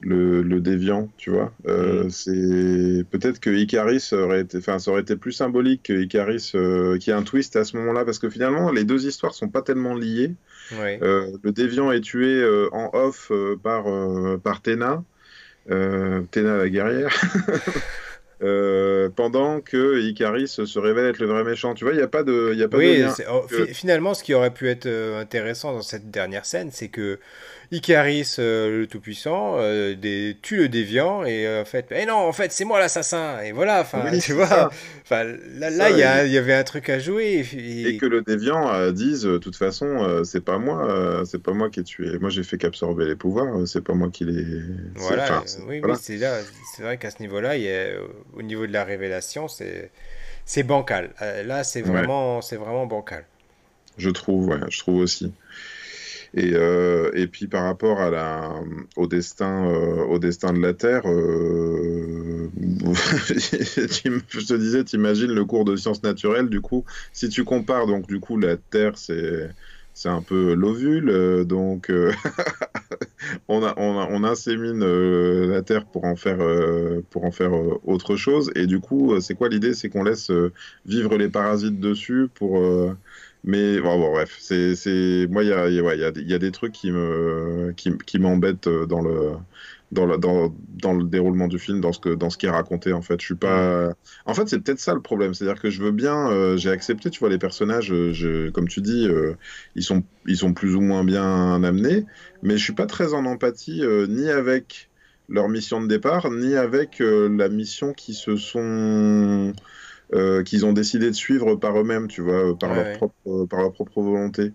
[0.00, 1.52] le, déviant, tu vois.
[1.64, 2.10] Mm.
[2.10, 6.52] C'est peut-être que Icaris aurait été, enfin, ça aurait été plus symbolique que Icaris
[7.00, 9.62] qui ait un twist à ce moment-là, parce que finalement, les deux histoires sont pas
[9.62, 10.34] tellement liées.
[10.72, 13.84] Euh, le déviant est tué euh, en off euh, par,
[14.40, 15.02] par Téna,
[15.66, 17.14] Téna la guerrière.
[19.16, 21.74] pendant que Icaris se révèle être le vrai méchant.
[21.74, 24.32] Tu vois, il n'y a pas de, y a pas oui, oh, Finalement, ce qui
[24.32, 27.18] aurait pu être intéressant dans cette dernière scène, c'est que
[27.70, 29.94] Icaris, euh, le Tout-Puissant, euh,
[30.40, 33.42] tue le déviant et euh, en fait, eh non, en fait, c'est moi l'assassin.
[33.42, 34.70] Et voilà, enfin, tu vois,
[35.02, 35.24] enfin,
[35.58, 37.46] là, il y, y, avait un truc à jouer.
[37.52, 41.80] Et, que le déviant dise, de toute façon, c'est pas moi, c'est pas moi qui
[41.80, 42.18] ai tué.
[42.18, 44.62] Moi, j'ai fait qu'absorber les pouvoirs, c'est pas moi qui les.
[44.94, 46.38] Voilà, oui, oui c'est là,
[46.74, 47.54] c'est vrai qu'à ce niveau-là,
[48.34, 49.90] au niveau de la révélation, c'est,
[50.46, 51.10] c'est bancal.
[51.44, 53.24] là, c'est vraiment, c'est vraiment bancal.
[53.98, 55.32] Je trouve, ouais, je trouve aussi.
[56.34, 58.54] Et, euh, et puis par rapport à la,
[58.96, 62.48] au, destin, euh, au destin de la Terre, euh,
[63.28, 68.06] je te disais, t'imagines le cours de sciences naturelles, du coup, si tu compares, donc
[68.06, 69.50] du coup, la Terre, c'est
[69.94, 71.90] c'est un peu l'ovule, donc
[73.48, 74.84] on, a, on, on, insémine
[75.50, 76.38] la terre pour en faire,
[77.10, 77.50] pour en faire
[77.84, 78.52] autre chose.
[78.54, 79.74] Et du coup, c'est quoi l'idée?
[79.74, 80.30] C'est qu'on laisse
[80.86, 82.62] vivre les parasites dessus pour,
[83.44, 85.26] mais bon, bref, c'est, c'est...
[85.30, 88.66] moi, il y a, y, a, y a, des trucs qui, me, qui, qui m'embêtent
[88.66, 89.32] euh, dans le,
[89.92, 92.92] dans le, dans, le déroulement du film, dans ce, que, dans ce qui est raconté,
[92.92, 93.20] en fait.
[93.20, 93.94] Je suis pas...
[94.26, 95.34] En fait, c'est peut-être ça le problème.
[95.34, 96.30] C'est-à-dire que je veux bien...
[96.30, 99.08] Euh, j'ai accepté, tu vois, les personnages, euh, comme tu dis,
[99.76, 102.06] ils, sont, ils sont plus ou moins bien amenés,
[102.42, 104.90] mais je suis pas très en empathie ni avec
[105.28, 109.52] leur mission de départ, ni avec la mission qui se sont
[110.14, 113.60] euh, qu'ils ont décidé de suivre par eux-mêmes, tu vois, par, leur, Propre, euh, par
[113.60, 114.52] leur propre volonté.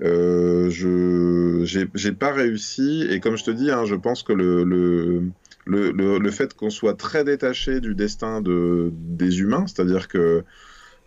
[0.00, 4.62] Euh, je j'ai pas réussi et comme je te dis, hein, je pense que le,
[4.64, 5.32] le,
[5.66, 10.44] le, le fait qu'on soit très détaché du destin de, des humains, c'est-à-dire que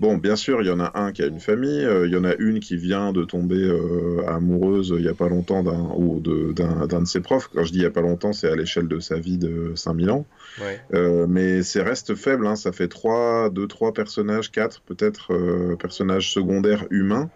[0.02, 2.18] Bon, bien sûr, il y en a un qui a une famille, euh, il y
[2.18, 5.91] en a une qui vient de tomber euh, amoureuse il n'y a pas longtemps d'un
[5.95, 7.49] ou d'un de, ses profs.
[7.54, 9.74] Quand je dis il n'y a pas longtemps, c'est à l'échelle de sa vie de
[9.76, 10.26] 5000 ans.
[10.95, 12.56] Euh, mais c'est reste faible, hein.
[12.56, 17.30] ça fait 3, 2, 3 personnages, 4 peut-être personnages secondaires humains.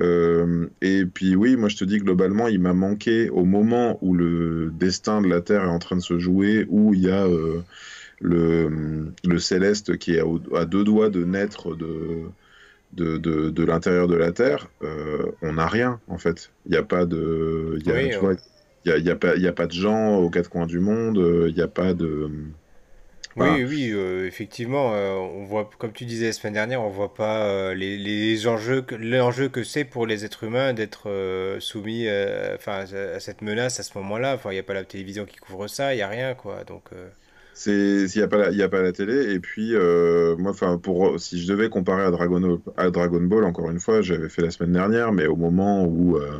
[0.00, 4.72] et puis oui, moi je te dis globalement, il m'a manqué au moment où le
[4.74, 7.28] destin de la Terre est en train de se jouer, où il y a
[8.20, 10.22] le, le céleste qui est
[10.54, 12.24] à, deux doigts de naître de,
[12.92, 16.50] de, de, de l'intérieur de la Terre, euh, on n'a rien en fait.
[16.66, 17.78] Il n'y a pas de.
[17.80, 17.92] Il n'y
[18.92, 21.18] a, y a, pas, a pas de gens aux quatre coins du monde,
[21.48, 22.30] il n'y a pas de.
[23.36, 27.14] Oui, oui, euh, effectivement, euh, on voit, comme tu disais la semaine dernière, on voit
[27.14, 31.08] pas les, les, enjeux, l'enjeu que c'est pour les êtres humains d'être
[31.60, 32.06] soumis,
[32.54, 34.34] enfin, à cette menace à ce moment-là.
[34.34, 36.64] Enfin, il n'y a pas la télévision qui couvre ça, il n'y a rien, quoi.
[36.64, 36.90] Donc.
[37.54, 39.32] C'est s'il n'y a pas la, y a pas la télé.
[39.32, 43.44] Et puis euh, moi enfin pour si je devais comparer à Dragon à Dragon Ball
[43.44, 46.38] encore une fois j'avais fait la semaine dernière mais au moment où, euh,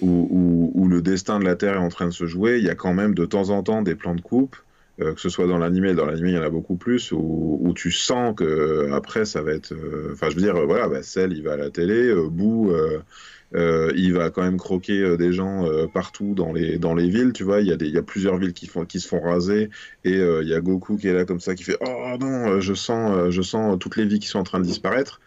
[0.00, 2.70] où, où, le destin de la Terre est en train de se jouer il y
[2.70, 4.56] a quand même de temps en temps des plans de coupe
[5.00, 5.94] euh, que ce soit dans l'animé.
[5.94, 9.52] Dans l'animé il y en a beaucoup plus où, tu sens que après ça va
[9.52, 9.72] être
[10.12, 12.72] enfin je veux dire voilà bah, il va à la télé Boo
[13.54, 17.08] euh, il va quand même croquer euh, des gens euh, partout dans les, dans les
[17.08, 17.60] villes, tu vois.
[17.60, 19.70] Il y, a des, il y a plusieurs villes qui, font, qui se font raser
[20.04, 22.74] et il y a Goku qui est là comme ça qui fait Oh non, je
[22.74, 25.20] sens, je sens toutes les vies qui sont en train de disparaître.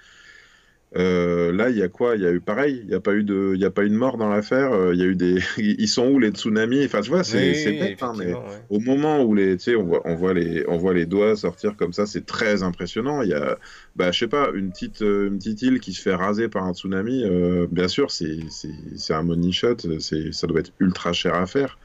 [0.97, 2.15] Euh, là, il y a quoi?
[2.15, 2.79] Il y a eu pareil.
[2.83, 4.71] Il n'y a pas eu de, il y a pas eu de mort dans l'affaire.
[4.71, 6.85] Euh, il y a eu des, ils sont où les tsunamis?
[6.85, 8.33] Enfin, tu vois, c'est bête, hein, mais
[8.69, 11.35] au moment où les, tu sais, on voit, on voit les, on voit les doigts
[11.35, 13.21] sortir comme ça, c'est très impressionnant.
[13.21, 13.57] Il y a,
[13.95, 16.63] bah, je sais pas, une petite, euh, une petite île qui se fait raser par
[16.63, 17.25] un tsunami.
[17.71, 19.77] bien sûr, c'est, c'est un money shot.
[19.99, 21.77] C'est, ça doit être ultra cher à faire.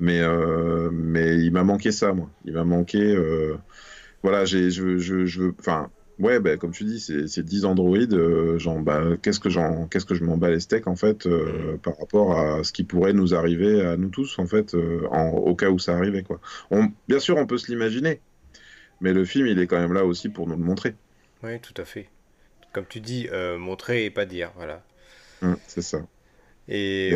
[0.00, 0.22] Mais,
[0.92, 2.28] mais il m'a manqué ça, moi.
[2.44, 3.16] Il m'a manqué.
[4.22, 5.90] voilà, j'ai, je, je, je veux, enfin
[6.20, 8.12] Ouais, bah, comme tu dis, c'est 10 androïdes.
[8.12, 9.48] Euh, bah, qu'est-ce que
[9.88, 11.78] qu'est-ce que je m'en bats les steaks en fait euh, mm.
[11.78, 15.54] par rapport à ce qui pourrait nous arriver à nous tous en fait euh, au
[15.54, 16.38] cas où ça arrivait quoi.
[17.08, 18.20] bien sûr, on peut se l'imaginer,
[19.00, 20.94] mais le film il est quand même là aussi pour nous le montrer.
[21.42, 22.08] Oui, tout à fait.
[22.72, 24.84] Comme tu dis, montrer et pas dire, voilà.
[25.40, 26.02] Mm, c'est ça.
[26.72, 27.10] Et,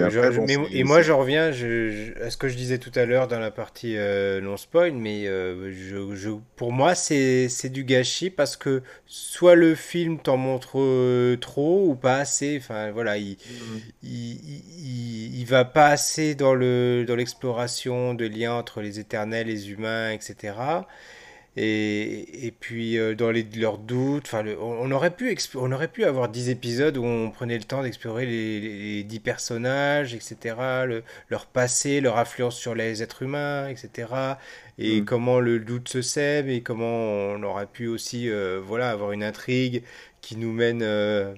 [0.84, 4.40] moi, je reviens à ce que je disais tout à l'heure dans la partie euh,
[4.40, 10.18] non spoil, mais euh, je, pour moi, c'est du gâchis parce que soit le film
[10.18, 12.58] t'en montre euh, trop ou pas assez.
[12.60, 13.78] Enfin, voilà, il, mm.
[14.02, 20.10] il, il, va pas assez dans l'exploration dans de liens entre les éternels, les humains,
[20.10, 20.54] etc.
[21.56, 26.04] Et, et puis euh, dans les, leurs doutes, enfin, on, aurait pu on aurait pu
[26.04, 30.56] avoir 10 épisodes où on prenait le temps d'explorer les, les, 10 personnages, etc.,
[31.28, 34.08] leur passé, leur influence sur les êtres humains, etc.,
[34.78, 35.04] et mm.
[35.04, 39.22] comment le doute se sème, et comment on aurait pu aussi euh, voilà, avoir une
[39.22, 39.84] intrigue
[40.22, 41.34] qui nous mène euh,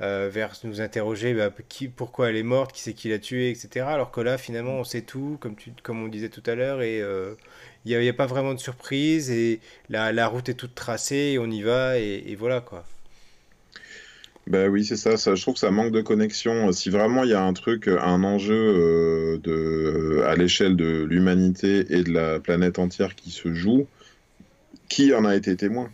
[0.00, 3.86] vers nous interroger bah, qui, pourquoi elle est morte, qui c'est qui l'a tuée, etc.,
[3.88, 6.82] alors que là, finalement, on sait tout, comme, tu, comme on disait tout à l'heure,
[6.82, 7.02] et
[7.86, 11.50] il n'y a, pas vraiment de surprise et la, route est toute tracée et on
[11.50, 12.84] y va et, voilà quoi.
[14.48, 15.34] Ben oui, c'est ça, ça.
[15.34, 16.70] Je trouve que ça manque de connexion.
[16.70, 21.84] Si vraiment il y a un truc, un enjeu euh, de, à l'échelle de l'humanité
[21.90, 23.88] et de la planète entière qui se joue,
[24.88, 25.90] qui en a été témoin?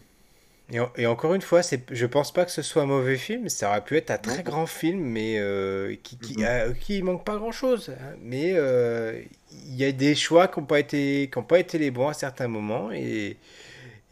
[0.97, 1.61] Et, encore une fois,
[1.91, 3.49] je pense pas que ce soit un mauvais film.
[3.49, 6.79] Ça aurait pu être un très grand film, mais euh, qui, qui, mm-hmm.
[6.79, 7.91] qui, manque pas grand chose.
[7.91, 8.15] Hein.
[8.23, 9.21] Mais euh,
[9.69, 12.15] il y a des choix qui n'ont pas, été, qui pas été les bons à
[12.15, 13.37] certains moments et,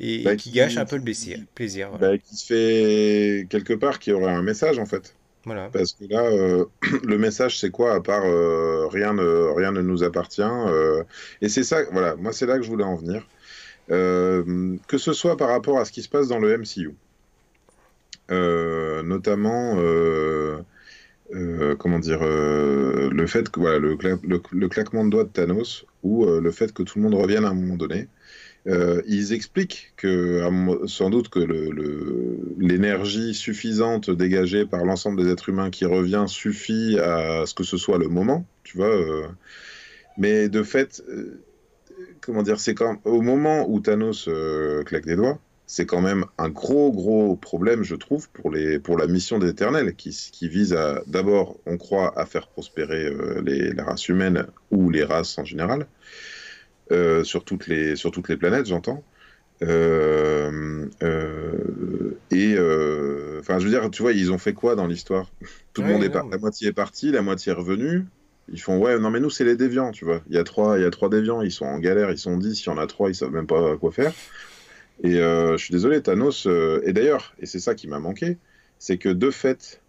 [0.00, 1.38] et bah, qui, gâchent un peu le plaisir.
[1.54, 5.14] plaisir bah, qui se fait quelque part qui aurait un message en fait.
[5.46, 5.70] Voilà.
[5.72, 6.66] Parce que là, euh,
[7.04, 8.24] le message, c'est quoi à part
[8.90, 10.42] rien, ne, rien ne nous appartient
[11.40, 13.26] Et c'est ça, voilà, moi c'est là que je voulais en venir.
[13.90, 16.94] Euh, que ce soit par rapport à ce qui se passe dans le MCU.
[18.30, 20.62] Euh, notamment, euh,
[21.78, 26.72] comment dire, le fait que voilà, le, claquement de doigts de Thanos ou le fait
[26.72, 28.06] que tout le monde revienne à un moment donné.
[28.66, 30.44] ils expliquent que
[30.86, 31.40] sans doute que
[32.58, 37.76] l'énergie suffisante dégagée par l'ensemble des êtres humains qui revient suffit à ce que ce
[37.76, 38.96] soit le moment, tu vois.
[40.18, 41.02] mais de fait,
[42.20, 46.24] comment dire, c'est quand au moment où Thanos euh, claque des doigts, c'est quand même
[46.38, 50.48] un gros gros problème, je trouve, pour les pour la mission des Éternels, qui, qui
[50.48, 55.04] vise à d'abord, on croit, à faire prospérer euh, les, la race humaine ou les
[55.04, 55.86] races en général
[56.92, 59.04] euh, sur toutes les sur toutes les planètes, j'entends.
[59.62, 59.66] et
[63.38, 65.30] enfin, je veux dire, tu vois, ils ont fait quoi dans l'histoire?
[65.72, 68.06] Tout le monde est la moitié est parti, la moitié est revenue.
[68.52, 70.22] Ils font ouais, non mais nous c'est les déviants, tu vois.
[70.28, 72.36] Il y a trois, il y a trois déviants, ils sont en galère, ils sont
[72.36, 74.12] dix, il y en a trois, ils savent même pas quoi faire.
[75.02, 76.46] Et euh, je suis désolé, Thanos.
[76.46, 78.38] Euh, et d'ailleurs, et c'est ça qui m'a manqué,
[78.78, 79.80] c'est que de fait,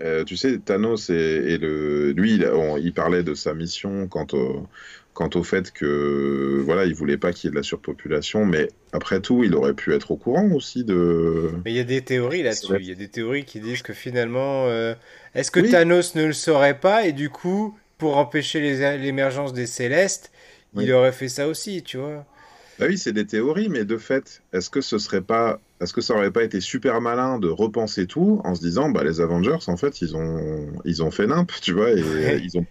[0.00, 2.50] euh, tu sais, Thanos et, le, lui, il,
[2.80, 4.66] il, parlait de sa mission quant au,
[5.14, 8.68] quant au fait que voilà, il voulait pas qu'il y ait de la surpopulation, mais
[8.92, 11.50] après tout, il aurait pu être au courant aussi de.
[11.64, 12.76] Mais il y a des théories là-dessus.
[12.80, 14.66] Il y a des théories qui disent que finalement,
[15.34, 18.60] est-ce que Thanos ne le saurait pas et du coup, pour empêcher
[18.96, 20.30] l'émergence des célestes,
[20.76, 22.24] il aurait fait ça aussi, tu vois.
[22.78, 26.00] Bah oui, c'est des théories, mais de fait, est-ce que ce serait pas, est-ce que
[26.00, 29.58] ça aurait pas été super malin de repenser tout en se disant, bah les Avengers,
[29.66, 32.64] en fait, ils ont, ils ont fait nimp, tu vois, et ils ont,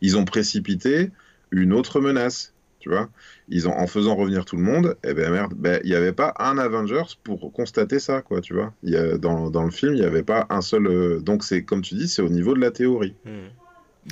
[0.00, 1.10] ils ont précipité
[1.50, 3.08] une autre menace, tu vois.
[3.48, 6.12] Ils ont, en faisant revenir tout le monde, eh ben merde, ben, il n'y avait
[6.12, 8.72] pas un Avengers pour constater ça, quoi, tu vois.
[8.84, 10.86] Y a, dans, dans, le film, il n'y avait pas un seul.
[10.86, 13.16] Euh, donc c'est comme tu dis, c'est au niveau de la théorie.
[13.24, 13.48] Hmm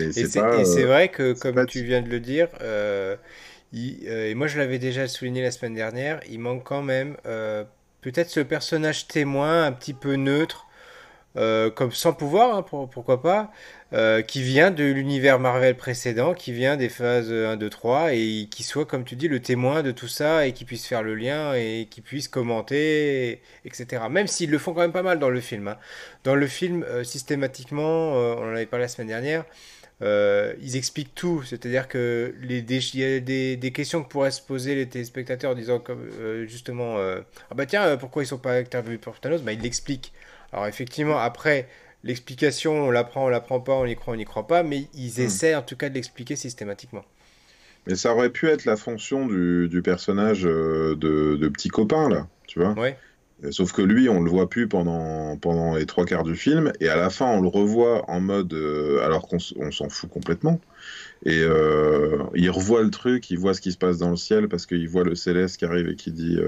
[0.00, 3.16] et c'est euh, vrai que, comme tu viens de le dire, euh,
[3.74, 7.16] euh, et moi je l'avais déjà souligné la semaine dernière, il manque quand même
[8.00, 10.66] peut-être ce personnage témoin un petit peu neutre,
[11.34, 13.52] comme sans pouvoir, hein, pourquoi pas,
[14.26, 18.62] qui vient de l'univers Marvel précédent, qui vient des phases 1, 2, 3, et qui
[18.62, 21.52] soit, comme tu dis, le témoin de tout ça, et qui puisse faire le lien,
[21.54, 24.04] et qui puisse commenter, etc.
[24.08, 25.68] Même s'ils le font quand même pas mal dans le film.
[25.68, 25.76] Hein.
[26.24, 29.44] Dans le film, systématiquement, on en avait parlé la semaine dernière,
[30.02, 34.42] euh, ils expliquent tout, c'est-à-dire que les, il y a des, questions que pourraient se
[34.42, 37.20] poser les téléspectateurs en disant comme, euh, justement euh,
[37.50, 39.40] ah bah tiens pourquoi ils sont pas interviewés pour Thanos?
[39.40, 40.12] Bah ils l'expliquent
[40.52, 41.68] Alors effectivement, après,
[42.04, 44.62] l'explication, on la prend, on la prend pas, on y croit, on n'y croit pas,
[44.62, 45.26] mais ils hmm.
[45.26, 47.04] essaient en tout cas de l'expliquer systématiquement.
[47.86, 52.72] Mais ça aurait pu être la fonction du, personnage de, petit copain, là, tu vois?
[52.72, 52.98] Ouais.
[53.50, 56.88] Sauf que lui, on le voit plus pendant, pendant les trois quarts du film, et
[56.88, 60.58] à la fin, on le revoit en mode, euh, alors qu'on s'en fout complètement.
[61.24, 64.48] Et euh, il revoit le truc, il voit ce qui se passe dans le ciel,
[64.48, 66.38] parce qu'il voit le céleste qui arrive et qui dit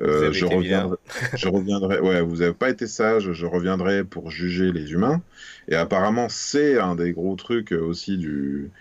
[0.00, 0.96] je, reviendrai,
[1.36, 2.00] je reviendrai.
[2.00, 5.22] Ouais, vous n'avez pas été sage, je reviendrai pour juger les humains.
[5.68, 8.72] Et apparemment, c'est un des gros trucs aussi du,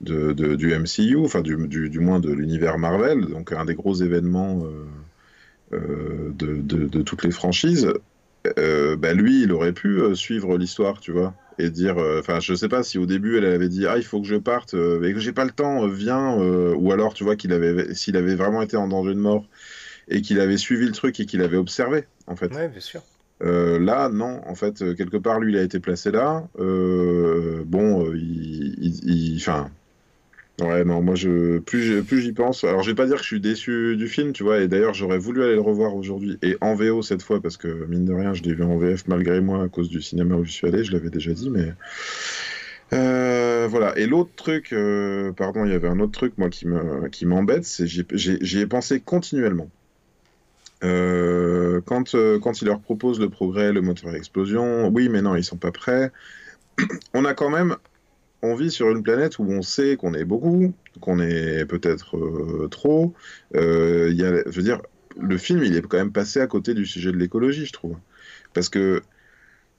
[0.00, 4.62] de, du MCU, enfin du, du, moins de l'univers Marvel, donc un des gros événements
[5.72, 7.92] euh, euh, de, de, toutes les franchises,
[8.58, 12.68] euh, bah lui, il aurait pu suivre l'histoire, tu vois, et dire, enfin, je sais
[12.68, 15.20] pas si au début elle avait dit, ah, il faut que je parte, mais que
[15.20, 18.76] j'ai pas le temps, viens, ou alors, tu vois, qu'il avait, s'il avait vraiment été
[18.76, 19.44] en danger de mort
[20.08, 22.54] et qu'il avait suivi le truc et qu'il avait observé, en fait.
[22.54, 23.02] Ouais, bien sûr.
[23.40, 26.48] là, non, en fait, quelque part, lui, il a été placé là.
[26.56, 29.70] bon, il, enfin,
[30.60, 32.64] Ouais, non, moi, je, plus, plus j'y pense.
[32.64, 34.92] Alors, je vais pas dire que je suis déçu du film, tu vois, et d'ailleurs,
[34.92, 38.12] j'aurais voulu aller le revoir aujourd'hui, et en VO cette fois, parce que, mine de
[38.12, 40.66] rien, je l'ai vu en VF malgré moi à cause du cinéma où je suis
[40.66, 41.72] allé, je l'avais déjà dit, mais.
[42.92, 43.96] Euh, voilà.
[43.98, 47.24] Et l'autre truc, euh, pardon, il y avait un autre truc, moi, qui me, qui
[47.24, 49.70] m'embête, c'est j'y ai pensé continuellement.
[50.82, 55.36] Euh, quand, quand il leur propose le progrès, le moteur à explosion, oui, mais non,
[55.36, 56.10] ils sont pas prêts.
[57.14, 57.76] On a quand même
[58.42, 62.68] on vit sur une planète où on sait qu'on est beaucoup, qu'on est peut-être euh,
[62.68, 63.14] trop.
[63.54, 64.80] Euh, y a, je veux dire,
[65.18, 67.96] le film, il est quand même passé à côté du sujet de l'écologie, je trouve.
[68.54, 69.02] Parce que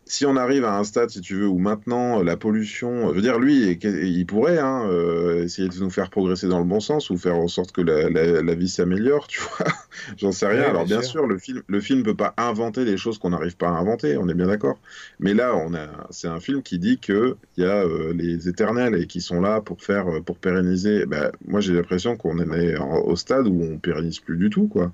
[0.10, 3.22] si on arrive à un stade, si tu veux, où maintenant la pollution, je veux
[3.22, 7.12] dire, lui, il pourrait hein, euh, essayer de nous faire progresser dans le bon sens
[7.12, 9.68] ou faire en sorte que la, vie s'améliore, tu vois.
[10.18, 10.64] J'en sais rien.
[10.64, 11.28] Alors bien sûr.
[11.28, 14.28] le film, le film peut pas inventer les choses qu'on n'arrive pas à inventer, on
[14.28, 14.80] est bien d'accord.
[15.20, 18.49] Mais là, on a, c'est un film qui dit que il y a euh, les
[18.49, 21.05] éternels et qui sont là pour faire, pour pérenniser.
[21.05, 24.91] Ben, moi, j'ai l'impression qu'on est au stade où on pérennise plus du tout, quoi.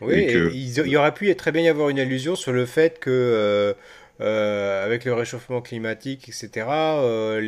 [0.00, 3.10] Oui, il, y aurait pu très bien y avoir une allusion sur le fait que
[3.10, 3.74] euh,
[4.20, 7.40] euh, avec le réchauffement climatique, etc., euh,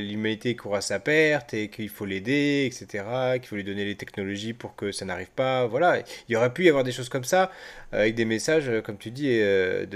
[0.00, 3.04] l'humanité court à sa perte et qu'il faut l'aider, etc.,
[3.34, 5.66] qu'il faut lui donner les technologies pour que ça n'arrive pas.
[5.66, 7.50] Voilà, il y aurait pu y avoir des choses comme ça,
[7.92, 9.86] avec des messages, comme tu dis, de,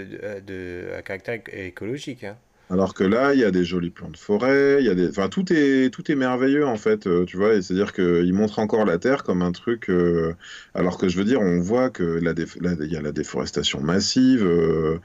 [0.44, 2.24] de, à caractère écologique.
[2.24, 2.36] Hein.
[2.70, 5.08] Alors que là, il y a des jolis plans de forêt, il y a des,
[5.08, 7.62] enfin tout est tout est merveilleux en fait, euh, tu vois.
[7.62, 9.88] C'est-à-dire qu'il montre encore la terre comme un truc.
[9.88, 10.34] Euh,
[10.74, 14.44] alors que je veux dire, on voit que y a la déforestation massive.
[14.44, 14.98] Euh,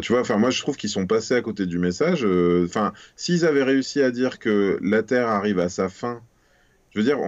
[0.00, 0.20] tu vois.
[0.20, 2.24] Enfin moi, je trouve qu'ils sont passés à côté du message.
[2.64, 6.20] Enfin, s'ils avaient réussi à dire que la terre arrive à sa fin,
[6.90, 7.18] je veux dire,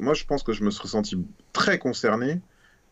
[0.00, 1.16] moi je pense que je me serais senti
[1.52, 2.40] très concerné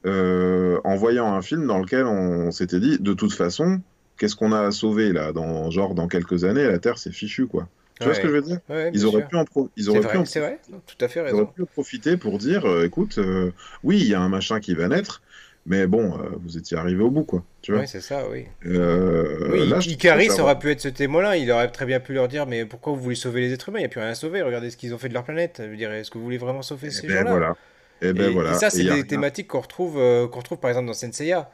[0.05, 3.81] en voyant un film dans lequel on s'était dit, de toute façon
[4.21, 7.47] qu'est-ce qu'on a à sauver là dans genre dans quelques années la Terre c'est fichu
[7.47, 7.67] quoi.
[7.99, 8.59] Tu vois ce que je veux dire
[8.93, 9.45] Ils auraient pu en
[9.77, 10.23] ils auraient pu en...
[10.23, 11.37] vrai, tout à fait raison.
[11.37, 13.51] Ils auraient pu profiter pour dire euh, écoute euh,
[13.83, 15.23] oui il y a un machin qui va naître
[15.67, 17.43] mais bon euh, vous étiez arrivé au bout quoi.
[17.63, 18.47] Tu vois Oui c'est ça oui.
[18.65, 22.47] oui là, Icaris aurait pu être ce témoin-là il aurait très bien pu leur dire
[22.47, 23.79] mais pourquoi vous voulez sauver les êtres humains?
[23.79, 25.63] Il n'y a plus rien à sauver regardez ce qu'ils ont fait de leur planète.
[25.65, 27.31] Je veux dire est-ce que vous voulez vraiment sauver eh ces ben, gens-là?
[27.31, 27.57] voilà.
[28.03, 28.53] Et, ben, voilà.
[28.53, 29.95] et ça c'est des thématiques qu'on retrouve
[30.29, 31.51] qu'on retrouve par exemple dans Senseiya.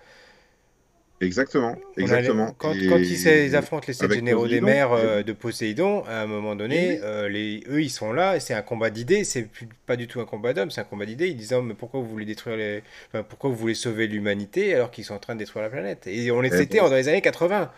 [1.23, 2.55] Exactement, exactement.
[2.59, 7.01] quand, ils, affrontent les sept généraux des mers euh, de Poséidon, à un moment donné,
[7.03, 9.49] euh, les, eux ils sont là, et c'est un combat d'idées, c'est
[9.87, 11.29] pas du tout un combat d'hommes, c'est un combat d'idées.
[11.29, 12.83] Ils disent oh, mais pourquoi vous voulez détruire les,
[13.31, 16.07] pourquoi vous voulez sauver l'humanité alors qu'ils sont en train de détruire la planète?
[16.07, 17.71] Et on les eh était ben, dans les années 80.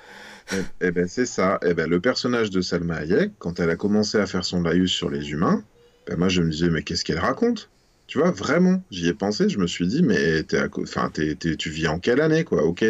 [0.52, 1.60] Eh, eh, ben c'est ça.
[1.64, 4.90] Eh ben le personnage de Salma Hayek, quand elle a commencé à faire son laïus
[4.90, 5.62] sur les humains,
[6.08, 7.70] ben moi je me disais mais qu'est-ce qu'elle raconte?
[8.08, 10.42] Tu vois, vraiment, j'y ai pensé, je me suis dit, mais
[10.82, 12.64] enfin, tu vis en quelle année, quoi?
[12.64, 12.82] Ok,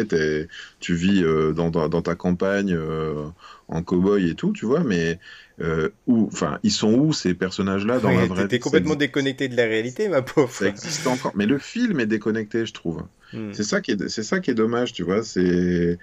[0.79, 3.25] tu vis euh, dans, ta campagne euh,
[3.67, 5.19] en cow-boy et tout, tu vois, mais
[5.59, 9.57] euh, où, enfin, ils sont où ces personnages-là dans la vraie vie complètement déconnecté de
[9.57, 10.51] la réalité, ma pauvre.
[10.51, 13.03] Ça existe encore, mais le film est déconnecté, je trouve.
[13.33, 13.51] Hmm.
[13.51, 15.21] C'est ça qui est, c'est ça qui est dommage, tu vois.
[15.21, 15.99] C'est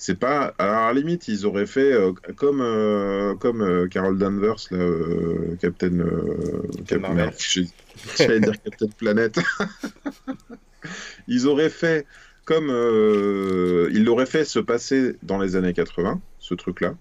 [0.00, 0.54] c'est pas.
[0.56, 4.86] Alors, à la limite, ils auraient fait euh, comme, euh, comme euh, Carol Danvers, là,
[5.60, 5.90] Captain.
[6.88, 7.30] Captain
[8.16, 9.38] J'allais dire Captain Planet.
[11.28, 12.06] ils auraient fait
[12.46, 12.68] comme.
[13.92, 16.94] ils l'auraient fait se passer dans les années 80, ce truc-là.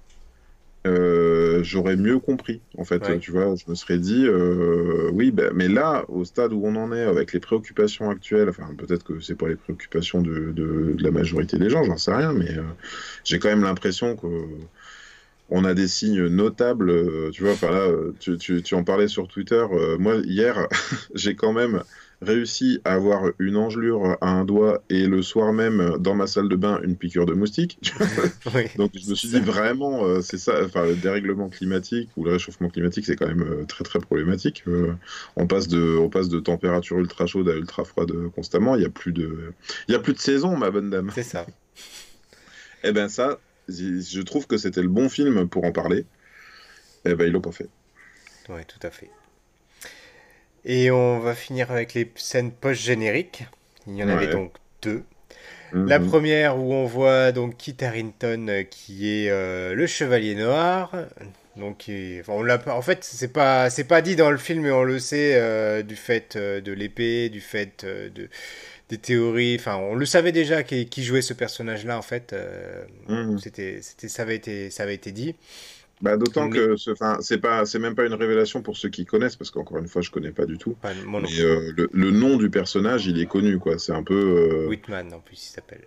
[0.86, 2.62] Euh, j'aurais mieux compris.
[2.78, 6.54] En fait, tu vois, je me serais dit, euh, oui, ben, mais là, au stade
[6.54, 10.22] où on en est, avec les préoccupations actuelles, enfin, peut-être que c'est pas les préoccupations
[10.22, 12.64] de, de, la majorité des gens, j'en sais rien, mais euh,
[13.24, 14.28] j'ai quand même l'impression que
[15.52, 17.32] on a des signes notables.
[17.32, 17.90] tu vois, enfin là,
[18.20, 19.66] tu, tu, tu, en parlais sur Twitter.
[19.98, 20.68] moi, hier,
[21.16, 21.82] j'ai quand même
[22.22, 26.50] réussi à avoir une engelure à un doigt et le soir même, dans ma salle
[26.50, 27.80] de bain, une piqûre de moustique.
[28.78, 32.34] Donc je me suis dit vraiment, euh, c'est ça, enfin le dérèglement climatique ou le
[32.34, 34.64] réchauffement climatique, c'est quand même euh, très très problématique.
[34.68, 34.94] Euh,
[35.38, 38.76] on, passe de, on passe de température ultra chaude à ultra froide constamment.
[38.76, 39.54] Il n'y a, plus de...
[39.88, 41.12] Il y a plus de saison, ma bonne dame.
[41.14, 41.46] C'est ça.
[42.82, 46.06] Eh ben ça, je trouve que c'était le bon film pour en parler.
[47.04, 47.68] Eh ben ils l'ont pas fait.
[48.48, 49.10] Oui, tout à fait.
[50.72, 53.44] Et on va finir avec les scènes post-génériques.
[53.88, 54.52] Il y en avait donc
[54.84, 55.04] deux.
[55.74, 56.08] La mhm.
[56.08, 60.92] première où on voit donc Kit Harington euh, qui est euh, le chevalier noir.
[61.56, 61.90] Donc
[62.28, 65.00] on l'a en fait c'est pas c'est pas dit dans le film mais on le
[65.00, 68.30] sait euh, du fait de l'épée, du fait de
[68.90, 69.56] des théories.
[69.60, 72.36] Enfin on le savait déjà qui, jouait ce personnage là en fait.
[73.08, 73.40] Mhm.
[73.40, 75.36] C'était c'était ça avait été ça avait été dit.
[76.02, 79.36] Bah, D'autant que ce, c'est pas, c'est même pas une révélation pour ceux qui connaissent,
[79.36, 80.76] parce qu'encore une fois, je connais pas du tout.
[80.84, 83.78] mais euh, le, nom du personnage, il est connu, quoi.
[83.78, 84.64] C'est un peu.
[84.64, 85.86] Euh, Whitman, en plus, il s'appelle.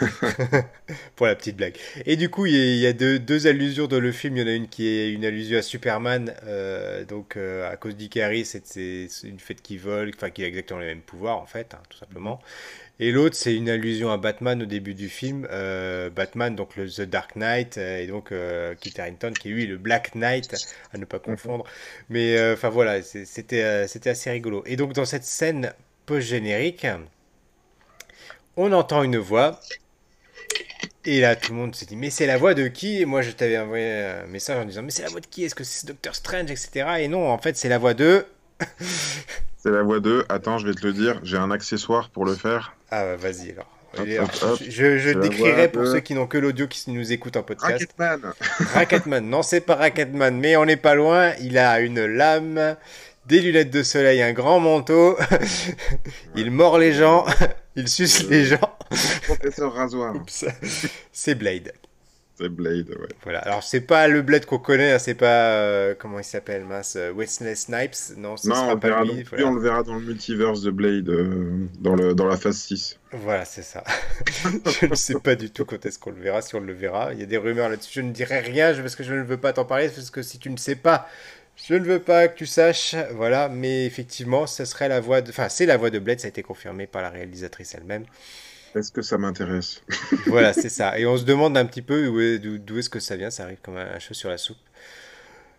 [1.16, 1.76] pour la petite blague.
[2.06, 4.36] Et du coup, il y a, deux, deux, allusions dans le film.
[4.36, 7.96] Il y en a une qui est une allusion à Superman, euh, donc à cause
[7.96, 11.74] d'Ikari, c'est une fête qui vole, enfin qui a exactement les mêmes pouvoirs en fait,
[11.74, 12.40] hein, tout simplement.
[13.00, 15.46] Et l'autre, c'est une allusion à Batman au début du film.
[15.52, 19.52] Euh, Batman, donc le The Dark Knight, euh, et donc euh, Kit Harington, qui est
[19.52, 20.54] lui le Black Knight,
[20.92, 21.64] à ne pas confondre.
[22.08, 24.64] Mais euh, enfin voilà, c'était c'était assez rigolo.
[24.66, 25.72] Et donc dans cette scène
[26.06, 26.86] post-générique,
[28.58, 29.60] on entend une voix.
[31.04, 33.00] Et là, tout le monde s'est dit, mais c'est la voix de qui?
[33.00, 35.44] Et moi, je t'avais envoyé un message en disant, mais c'est la voix de qui?
[35.44, 36.86] Est-ce que c'est Doctor Strange, etc.
[36.98, 38.26] Et non, en fait, c'est la voix de...
[39.56, 40.26] c'est la voix de...
[40.28, 42.74] Attends, je vais te le dire, j'ai un accessoire pour le faire.
[42.90, 43.70] Ah bah vas-y alors.
[43.94, 47.72] je, décrirai pour ceux qui n'ont que l'audio qui nous écoutent en podcast.
[47.98, 48.32] Racketman.
[48.74, 49.30] Racketman.
[49.30, 51.32] Non, c'est pas Racketman, mais on n'est pas loin.
[51.40, 52.76] Il a une lame,
[53.28, 55.16] des lunettes de soleil, un grand manteau.
[56.34, 57.26] il mord les gens.
[57.76, 58.76] il suce les gens.
[59.24, 60.14] Professeur Rasoir.
[61.12, 61.72] C'est Blade.
[62.38, 63.08] C'est Blade, ouais.
[63.24, 65.54] Voilà, alors c'est pas le Blade qu'on connaît, hein, c'est pas.
[65.54, 69.24] Euh, comment il s'appelle, mince euh, Wesley Snipes Non, ça sera on pas lui.
[69.44, 73.00] on le verra dans le multiverse de Blade, euh, dans, le, dans la phase 6.
[73.10, 73.82] Voilà, c'est ça.
[74.80, 77.12] je ne sais pas du tout quand est-ce qu'on le verra, si on le verra.
[77.12, 77.90] Il y a des rumeurs là-dessus.
[77.94, 80.38] Je ne dirai rien parce que je ne veux pas t'en parler, parce que si
[80.38, 81.08] tu ne sais pas.
[81.66, 85.30] Je ne veux pas que tu saches, voilà, mais effectivement, ce serait la voix de,
[85.30, 88.04] enfin, c'est la voix de Blade, ça a été confirmé par la réalisatrice elle-même.
[88.74, 89.82] Est-ce que ça m'intéresse?
[90.26, 90.98] Voilà, c'est ça.
[90.98, 93.30] Et on se demande un petit peu d'où est-ce que ça vient.
[93.30, 94.58] Ça arrive comme un cheveu sur la soupe.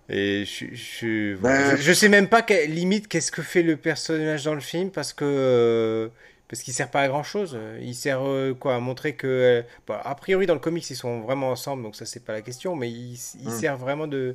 [0.09, 4.55] Et je, je, ben, je, sais même pas, limite, qu'est-ce que fait le personnage dans
[4.55, 5.25] le film parce que.
[5.25, 6.07] Euh,
[6.47, 7.59] parce qu'il sert pas à grand chose.
[7.79, 9.63] Il sert euh, quoi à montrer que.
[9.87, 12.75] a priori, dans le comics, ils sont vraiment ensemble, donc ça, c'est pas la question,
[12.75, 13.51] mais il, il hmm.
[13.51, 14.33] sert vraiment de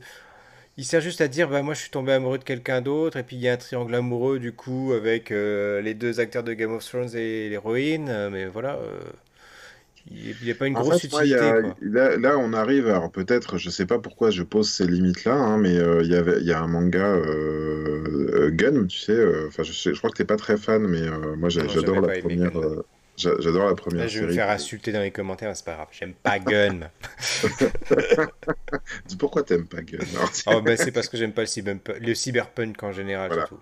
[0.76, 3.22] il sert juste à dire bah moi je suis tombé amoureux de quelqu'un d'autre et
[3.22, 6.52] puis il y a un triangle amoureux du coup avec euh, les deux acteurs de
[6.52, 8.98] Game of Thrones et l'héroïne euh, mais voilà euh,
[10.10, 11.38] il n'y a pas une grosse utilité
[11.80, 15.58] Là, on arrive alors peut-être je sais pas pourquoi je pose ces limites là hein,
[15.58, 17.16] mais il y y a un manga
[18.50, 22.00] Gun tu sais enfin je, je, crois que t'es pas très fan mais moi j'adore
[22.00, 22.52] la première
[23.16, 25.88] J'adore la première je vais me faire insulter dans les commentaires, c'est pas grave.
[25.92, 26.90] J'aime pas Gun.
[29.18, 29.98] Pourquoi t'aimes pas Gun
[30.46, 31.44] oh, ben, C'est parce que j'aime pas
[32.00, 33.32] le, cyberpunk en général.
[33.32, 33.60] Surtout.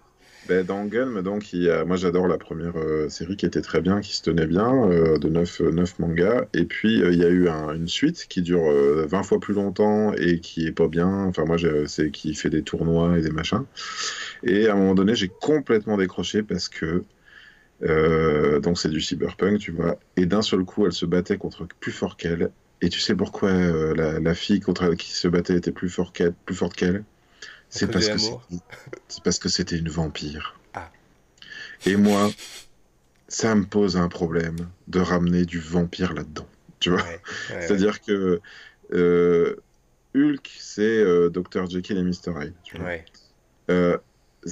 [0.48, 4.00] Ben, dans Gun, donc, il moi j'adore la première euh, série qui était très bien,
[4.00, 6.46] qui se tenait bien, euh, de 9, 9 mangas.
[6.54, 8.72] Et puis euh, il y a eu une suite qui dure
[9.06, 11.08] 20 fois plus longtemps et qui est pas bien.
[11.26, 13.64] Enfin, moi, c'est qui fait des tournois et des machins.
[14.42, 17.04] Et à un moment donné, j'ai complètement décroché parce que
[17.84, 19.98] euh, donc c'est du cyberpunk, tu vois.
[20.16, 22.50] Et d'un seul coup, elle se battait contre plus fort qu'elle.
[22.80, 26.12] Et tu sais pourquoi euh, la, fille contre elle qui se battait était plus, fort
[26.12, 27.04] qu'elle, plus forte qu'elle?
[27.68, 28.18] C'est parce, que
[29.08, 30.58] c'est parce que c'était une vampire.
[30.74, 30.90] Ah.
[31.86, 32.30] Et moi,
[33.28, 34.56] ça me pose un problème
[34.88, 36.46] de ramener du vampire là-dedans.
[36.80, 37.04] Tu vois
[37.48, 38.40] C'est-à-dire que
[38.92, 39.56] euh,
[40.14, 41.70] Hulk, c'est Dr.
[41.70, 42.44] Jekyll et Mr.
[42.44, 42.54] Hyde.
[42.64, 44.00] Tu vois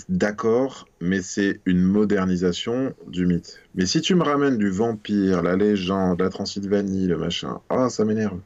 [0.09, 3.59] D'accord, mais c'est une modernisation du mythe.
[3.74, 8.05] Mais si tu me ramènes du vampire, la légende, la Transylvanie, le machin, ah, ça
[8.05, 8.41] m'énerve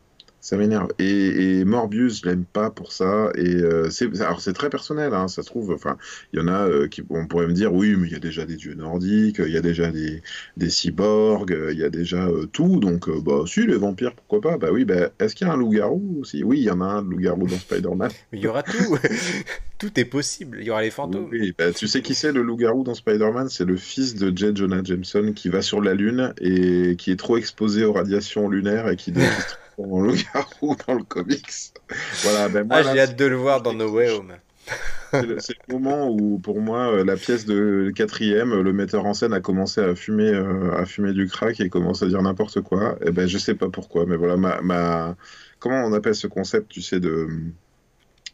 [0.45, 0.89] ça m'énerve.
[0.99, 3.31] Et, Morbius, je l'aime pas pour ça.
[3.35, 5.73] Et euh, c'est alors c'est très personnel, hein, ça se trouve.
[5.73, 5.97] Enfin,
[6.33, 8.21] il y en a euh, qui on pourrait me dire oui, mais il y a
[8.21, 10.23] déjà des dieux nordiques, il y a déjà des,
[10.59, 12.79] des cyborgs, il y a déjà euh, tout.
[12.79, 14.59] Donc bah si les vampires, pourquoi pas?
[14.59, 14.85] Bah oui.
[14.85, 16.45] Bah est-ce qu'il y a un loup-garou aussi?
[16.45, 18.11] Oui, il y en a un loup-garou dans Spider-Man.
[18.35, 18.99] il y aura tout.
[19.79, 20.59] tout est possible.
[20.61, 21.29] Il y aura les fantômes.
[21.33, 23.49] Oui, bah, tu sais qui c'est le loup-garou dans Spider-Man?
[23.49, 24.55] C'est le fils de J.
[24.55, 28.91] Jonah Jameson qui va sur la lune et qui est trop exposé aux radiations lunaires
[28.91, 29.11] et qui
[29.79, 31.73] loup-garou dans le comics.
[32.23, 34.35] Voilà, ben moi, ah, j'ai hâte de le voir dans No Way Home.
[35.13, 39.33] c'est le, moment où, pour moi, euh, la pièce de quatrième, le metteur en scène
[39.33, 42.97] a commencé à fumer, euh, à fumer du crack et commence à dire n'importe quoi.
[43.01, 45.17] Et eh ben, je sais pas pourquoi, mais voilà, ma, ma...
[45.59, 47.29] comment on appelle ce concept, tu sais, de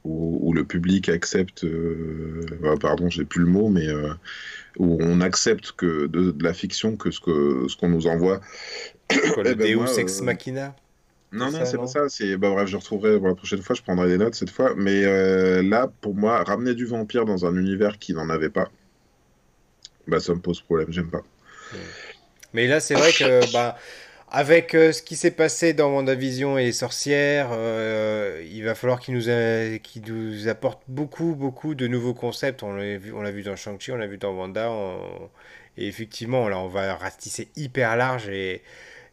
[0.05, 2.41] où, le public accepte, euh...
[2.63, 3.89] bah, pardon, j'ai plus le mot, mais
[4.79, 8.41] où on accepte que de, la fiction que ce que ce qu'on nous envoie.
[9.35, 10.75] Quoi, le eh ben, Deus ex machina.
[11.33, 12.09] Non, non, c'est pas ça.
[12.09, 13.77] C'est bah, bref, je retrouverai pour la prochaine fois.
[13.77, 14.75] Je prendrai des notes cette fois.
[14.77, 18.71] Mais euh, là, pour moi, ramener du vampire dans un univers qui n'en avait pas,
[20.09, 20.89] bah, ça me pose problème.
[20.91, 21.23] J'aime pas.
[22.53, 23.79] Mais là, c'est vrai que bah,
[24.29, 28.99] avec euh, ce qui s'est passé dans WandaVision et les sorcières, euh, il va falloir
[28.99, 29.27] qu'il nous,
[30.09, 32.65] nous apporte beaucoup, beaucoup de nouveaux concepts.
[32.65, 34.69] On l'a vu, on l'a vu dans Shang-Chi, on l'a vu dans Wanda.
[35.77, 38.63] Et effectivement, là, on va ratisser hyper large et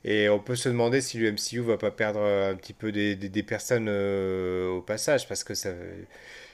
[0.03, 3.15] et on peut se demander si le MCU va pas perdre un petit peu des,
[3.15, 5.71] des, personnes euh, au passage, parce que ça,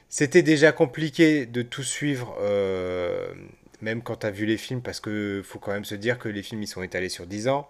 [0.10, 3.34] c'était déjà compliqué de tout suivre, euh,
[3.82, 6.30] même quand tu as vu les films, parce que faut quand même se dire que
[6.30, 7.70] les films ils sont étalés sur 10 ans.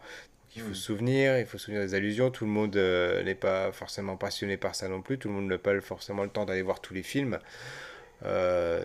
[0.55, 0.75] Il faut mm.
[0.75, 2.29] se souvenir, il faut se souvenir des allusions.
[2.29, 5.17] Tout le monde euh, n'est pas forcément passionné par ça non plus.
[5.17, 7.39] Tout le monde n'a pas forcément le temps d'aller voir tous les films.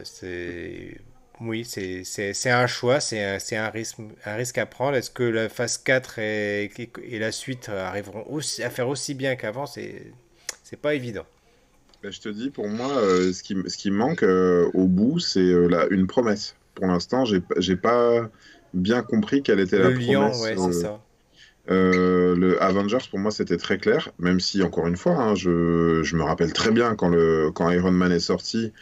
[0.04, 0.96] c'est
[1.40, 4.96] oui, c'est un choix, c'est un, un, risque, un risque à prendre.
[4.96, 6.70] Est-ce que la phase 4 et,
[7.04, 10.12] et, la suite arriveront aussi, à faire aussi bien qu'avant C'est
[10.80, 11.26] pas évident.
[12.02, 15.18] Ben, je te dis, pour moi, euh, ce, qui, ce qui manque euh, au bout,
[15.18, 16.54] c'est euh, une promesse.
[16.74, 18.30] Pour l'instant, j'ai pas
[18.72, 20.40] bien compris quelle était la promesse.
[20.40, 21.00] Ouais, c'est ça.
[21.68, 26.16] le Avengers, pour moi, c'était très clair, même si, encore une fois, hein, je, je,
[26.16, 28.72] me rappelle très bien quand, le, quand Iron Man est sorti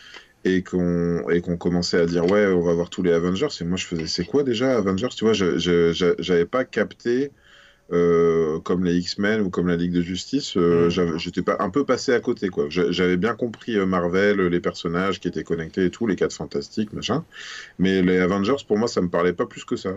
[0.47, 3.49] et qu'on et qu'on commençait à dire ouais on va voir tous les Avengers.
[3.61, 5.09] Et moi je faisais c'est quoi déjà Avengers?
[5.16, 7.32] Tu vois je j'avais pas capté
[7.92, 11.18] euh, comme les X-Men ou comme la Ligue de Justice euh, mm.
[11.18, 12.66] j'étais pas un peu passé à côté quoi.
[12.68, 16.92] J'avais bien compris euh, Marvel les personnages qui étaient connectés et tout les quatre fantastiques
[16.92, 17.24] machin.
[17.78, 19.92] Mais les Avengers pour moi ça me parlait pas plus que ça.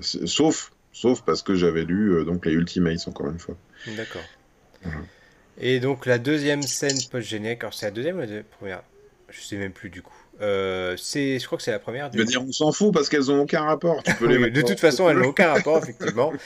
[0.00, 3.56] Sauf sauf parce que j'avais lu donc les Ultimates encore une fois.
[3.96, 4.24] D'accord.
[5.58, 8.82] Et donc la deuxième scène post-générique, alors c'est la deuxième ou la première?
[9.32, 10.14] Je sais même plus du coup.
[10.40, 12.10] Euh, c'est, je crois que c'est la première.
[12.12, 14.02] Je veux dire, on s'en fout parce qu'elles ont aucun rapport.
[14.02, 16.32] Tu peux les de toute façon, elles n'ont aucun rapport, effectivement.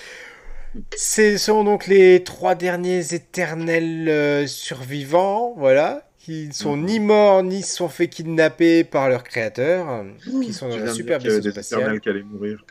[0.96, 7.42] Ce sont donc les trois derniers éternels euh, survivants, voilà, qui ne sont ni morts
[7.42, 10.04] ni se sont fait kidnapper par leur créateur,
[10.42, 11.98] qui sont dans un super vaisseau spatial.
[12.00, 12.62] Qui mourir.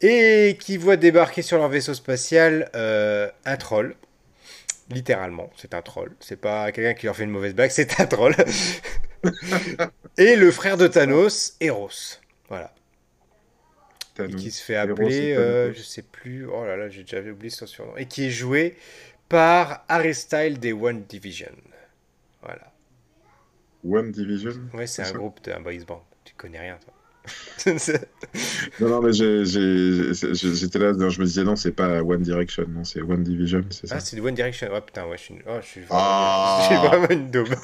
[0.00, 3.96] et qui voient débarquer sur leur vaisseau spatial euh, un troll
[4.90, 6.14] Littéralement, c'est un troll.
[6.20, 8.34] C'est pas quelqu'un qui leur fait une mauvaise blague, c'est un troll.
[10.18, 12.20] et le frère de Thanos, Eros.
[12.48, 12.72] Voilà.
[14.18, 17.50] Et qui se fait appeler, euh, je sais plus, oh là là, j'ai déjà oublié
[17.50, 17.96] son surnom.
[17.96, 18.76] Et qui est joué
[19.28, 20.14] par Harry
[20.58, 21.52] des One Division.
[22.40, 22.72] Voilà.
[23.84, 26.04] One Division Ouais, c'est un groupe, un boys band.
[26.24, 26.94] Tu connais rien, toi.
[28.80, 33.00] non, non, mais j'étais là, je me disais non, c'est pas One Direction, non, c'est
[33.02, 33.96] One Division, c'est ça?
[33.96, 36.86] Ah, c'est One Direction, oh putain, ouais, je suis, oh, je suis, vraiment, ah.
[36.88, 37.48] vraiment une daube.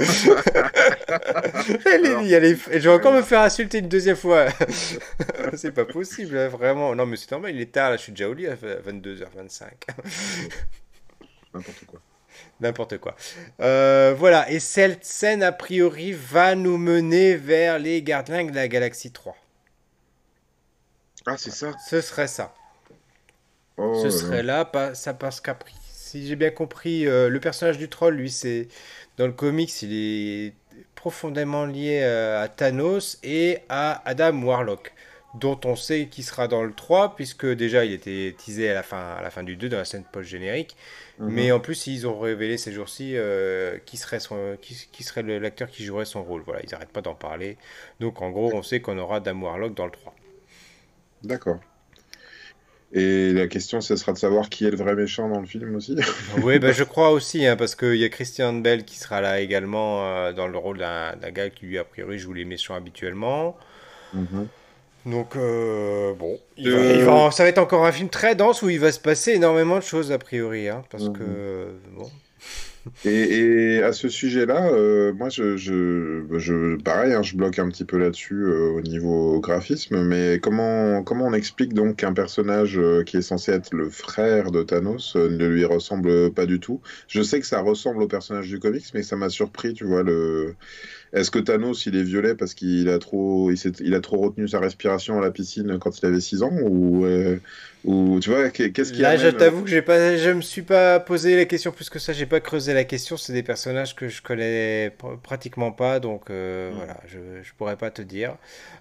[2.73, 4.47] je vais encore me faire insulter une deuxième fois.
[5.55, 6.95] c'est pas possible, hein, vraiment.
[6.95, 9.63] Non, mais c'est normal, il est tard, là, je suis déjà au lit à 22h25.
[11.55, 12.01] N'importe quoi.
[12.61, 13.17] N'importe quoi.
[13.61, 18.69] Euh, voilà, et cette scène, a priori, va nous mener vers les Gardiens de la
[18.69, 19.37] Galaxie 3.
[21.27, 22.55] Ah, c'est ça Ce serait ça.
[23.77, 27.89] Oh Ce serait là, ça parce qu'après, si j'ai bien compris, euh, le personnage du
[27.89, 28.69] troll, lui, c'est
[29.17, 30.53] dans le comics, il est
[30.95, 34.93] profondément lié euh, à Thanos et à Adam Warlock,
[35.35, 38.83] dont on sait qu'il sera dans le 3, puisque déjà il était teasé à la
[38.83, 40.77] fin, à la fin du 2, dans la scène post-générique.
[41.19, 41.29] Mhm.
[41.31, 45.23] Mais en plus, ils ont révélé ces jours-ci euh, qui serait, son, qui, qui serait
[45.23, 46.43] l'acteur qui jouerait son rôle.
[46.45, 47.57] Voilà, ils n'arrêtent pas d'en parler.
[48.01, 50.15] Donc en gros, on sait qu'on aura Adam Warlock dans le 3.
[51.25, 51.59] D'accord.
[52.95, 55.75] Et la question, ce sera de savoir qui est le vrai méchant dans le film
[55.77, 55.97] aussi.
[56.43, 59.41] oui, bah, je crois aussi, hein, parce qu'il y a Christian Bell qui sera là
[59.41, 63.57] également euh, dans le rôle d'un gars qui, lui, a priori, joue les méchants habituellement.
[64.13, 64.47] Mhm.
[65.07, 66.39] Donc, euh, bon,
[67.31, 69.83] ça va être encore un film très dense où il va se passer énormément de
[69.83, 70.69] choses, a priori.
[70.69, 71.13] Hein, parce mhm.
[71.15, 72.11] que, bon,
[73.05, 77.99] et, à ce sujet-là, euh, moi, je, je, pareil, hein, je bloque un petit peu
[77.99, 83.17] là-dessus euh, au niveau graphisme, mais comment, comment on explique donc qu'un personnage euh, qui
[83.19, 86.81] est censé être le frère de Thanos ne lui ressemble pas du tout?
[87.09, 90.03] Je sais que ça ressemble au personnage du comics, mais ça m'a surpris, tu vois,
[90.03, 90.57] le...
[91.13, 94.49] Est-ce que Thanos, il est violet parce qu'il a trop, il, il, a trop retenu
[94.49, 97.07] sa respiration à la piscine quand il avait 6 ans ou,
[97.85, 101.01] ou tu vois, qu'est-ce qu'il Là, je t'avoue que j'ai pas, je me suis pas
[101.01, 104.09] posé la question plus que ça, j'ai pas creusé la question, c'est des personnages que
[104.09, 104.95] je connais
[105.25, 106.75] pratiquement pas, donc euh, mm.
[106.75, 108.37] voilà, je, ne pourrais pas te dire.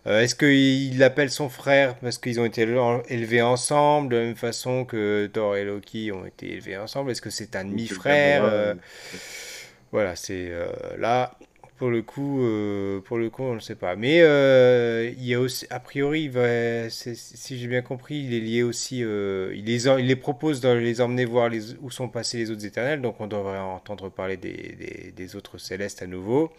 [0.06, 4.36] Euh, est-ce qu'il appelle son frère parce qu'ils ont été élevés ensemble, de la même
[4.36, 7.10] façon que Thor et Loki ont été élevés ensemble?
[7.10, 8.76] Est-ce que c'est un demi-frère
[9.92, 10.52] Voilà, c'est
[11.00, 11.36] là
[11.82, 13.96] pour le coup, euh, pour le coup, on ne sait pas.
[13.96, 16.32] Mais euh, il y a aussi, a priori,
[16.92, 19.04] si j'ai bien compris, il est lié aussi.
[19.04, 22.52] Euh, il, les, il les propose de les emmener voir les, où sont passés les
[22.52, 23.02] autres éternels.
[23.02, 26.52] Donc on devrait entendre parler des, des, autres célestes à nouveau.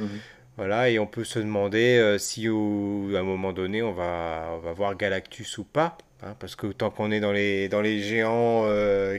[0.00, 0.08] Mhm.
[0.56, 4.58] Voilà, et on peut se demander si au, à un moment donné on va, on
[4.58, 5.96] va voir Galactus ou pas.
[6.22, 8.64] Hein, parce que tant qu'on est dans les, dans les géants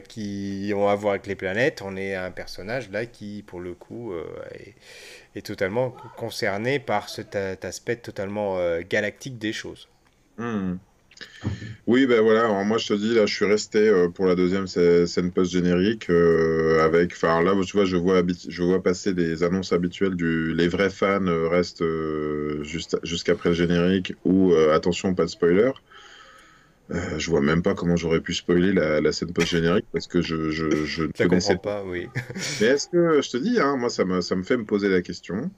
[0.06, 3.72] qui ont à voir avec les planètes, on est un personnage là qui, pour le
[3.72, 4.12] coup,
[4.52, 4.74] est,
[5.36, 9.88] est totalement concerné par cet aspect totalement euh, galactique des choses.
[10.38, 10.76] Hmm.
[11.86, 14.66] Oui, ben voilà, moi je te dis, là je suis resté euh, pour la deuxième
[14.66, 19.72] scène post-générique euh, avec, enfin là tu vois, je vois, je vois passer des annonces
[19.72, 21.84] habituelles du les vrais fans restent
[22.62, 25.70] juste jusqu'après le générique ou attention, pas de spoiler.
[26.92, 30.50] Euh, je vois même pas comment j'aurais pu spoiler la, scène post-générique parce que je,
[30.50, 31.82] je, je ne connaissais pas.
[31.84, 32.08] Oui.
[32.60, 34.88] Mais est-ce que, je te dis, hein, moi ça me, ça me fait me poser
[34.88, 35.50] la question,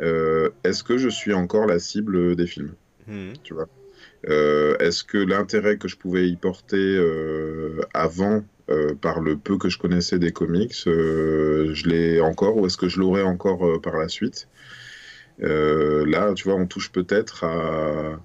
[0.00, 2.74] euh, est-ce que je suis encore la cible des films
[3.06, 3.34] hmm.
[3.44, 3.68] Tu vois?
[4.28, 6.98] Euh, Est-ce que l'intérêt que je pouvais y porter
[7.92, 8.42] avant,
[9.00, 12.98] par le peu que je connaissais des comics, je l'ai encore ou est-ce que je
[12.98, 14.48] l'aurai encore par la suite?
[15.38, 18.18] Là, tu vois, on touche peut-être à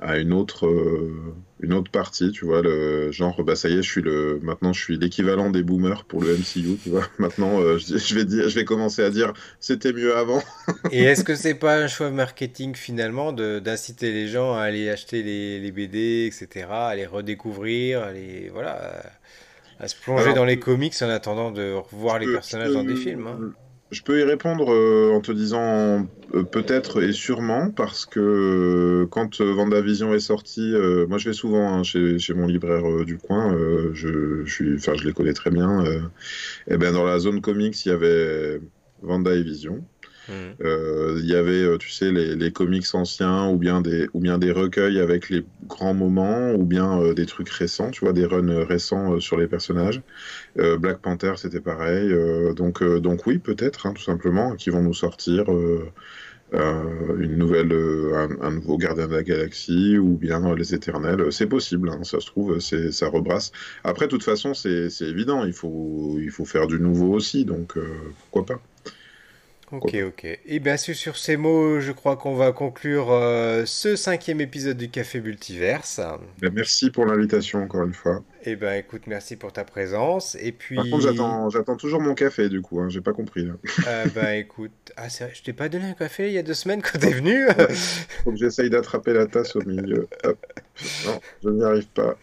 [0.00, 3.82] à une autre euh, une autre partie tu vois le genre bah ça y est
[3.82, 7.60] je suis le maintenant je suis l'équivalent des boomers pour le MCU tu vois maintenant
[7.60, 10.42] euh, je, vais dire je vais commencer à dire c'était mieux avant
[10.92, 15.22] et est-ce que c'est pas un choix marketing finalement d'inciter les gens à aller acheter
[15.22, 19.02] les, les, BD etc à les redécouvrir à les voilà
[19.80, 23.26] à, se plonger dans les comics en attendant de revoir les personnages dans des films
[23.26, 23.52] hein.
[23.90, 29.06] Je peux y répondre euh, en te disant euh, peut-être et sûrement parce que euh,
[29.10, 30.74] quand Vendavision est sorti,
[31.08, 33.56] moi je vais souvent hein, chez, mon libraire du coin,
[33.94, 35.82] je, je, suis, je les connais très bien.
[36.66, 38.60] et ben dans la zone comics il y avait
[39.02, 39.34] Vanda
[40.28, 40.56] Vision.
[40.60, 44.38] Euh, il y avait, euh, tu sais, les, comics anciens ou bien, des, ou bien
[44.38, 48.24] des recueils avec les grands moments ou bien euh, des trucs récents, tu vois, des
[48.24, 50.02] runs récents sur les personnages.
[50.56, 52.12] Black Panther, c'était pareil.
[52.56, 55.46] donc, donc oui, peut-être, hein, tout simplement, qui vont nous sortir
[56.52, 57.72] une nouvelle,
[58.40, 61.30] un, nouveau Gardien de la Galaxie ou bien les Éternels.
[61.30, 63.52] C'est possible, hein, ça se trouve, ça rebrasse.
[63.84, 67.78] Après, de toute façon, c'est évident, il faut, il faut faire du nouveau aussi, donc
[68.30, 68.62] pourquoi pas.
[69.70, 70.24] Ok, ok.
[70.46, 74.78] Et bien sûr, sur ces mots, je crois qu'on va conclure euh, ce cinquième épisode
[74.78, 76.00] du Café Multiverse.
[76.40, 78.22] Ben, merci pour l'invitation encore une fois.
[78.44, 80.36] Et eh ben écoute, merci pour ta présence.
[80.40, 80.76] Et puis.
[80.76, 82.80] Par contre, j'attends, toujours mon café du coup.
[82.80, 83.54] Hein, j'ai pas compris là.
[83.86, 86.54] Euh, ben écoute, ah vrai, je t'ai pas donné un café il y a deux
[86.54, 87.46] semaines quand t'es venu.
[88.24, 90.08] Faut que j'essaye d'attraper la tasse au milieu.
[91.04, 92.16] Non, je n'y arrive pas.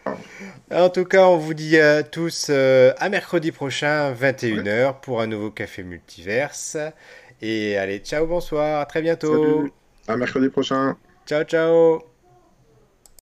[0.72, 5.26] En tout cas, on vous dit à tous euh, à mercredi prochain, 21h, pour un
[5.26, 6.76] nouveau Café Multiverse.
[7.42, 9.32] Et allez, ciao, bonsoir, à très bientôt.
[9.32, 9.72] Salut.
[10.08, 10.96] À mercredi prochain.
[11.26, 12.15] Ciao, ciao.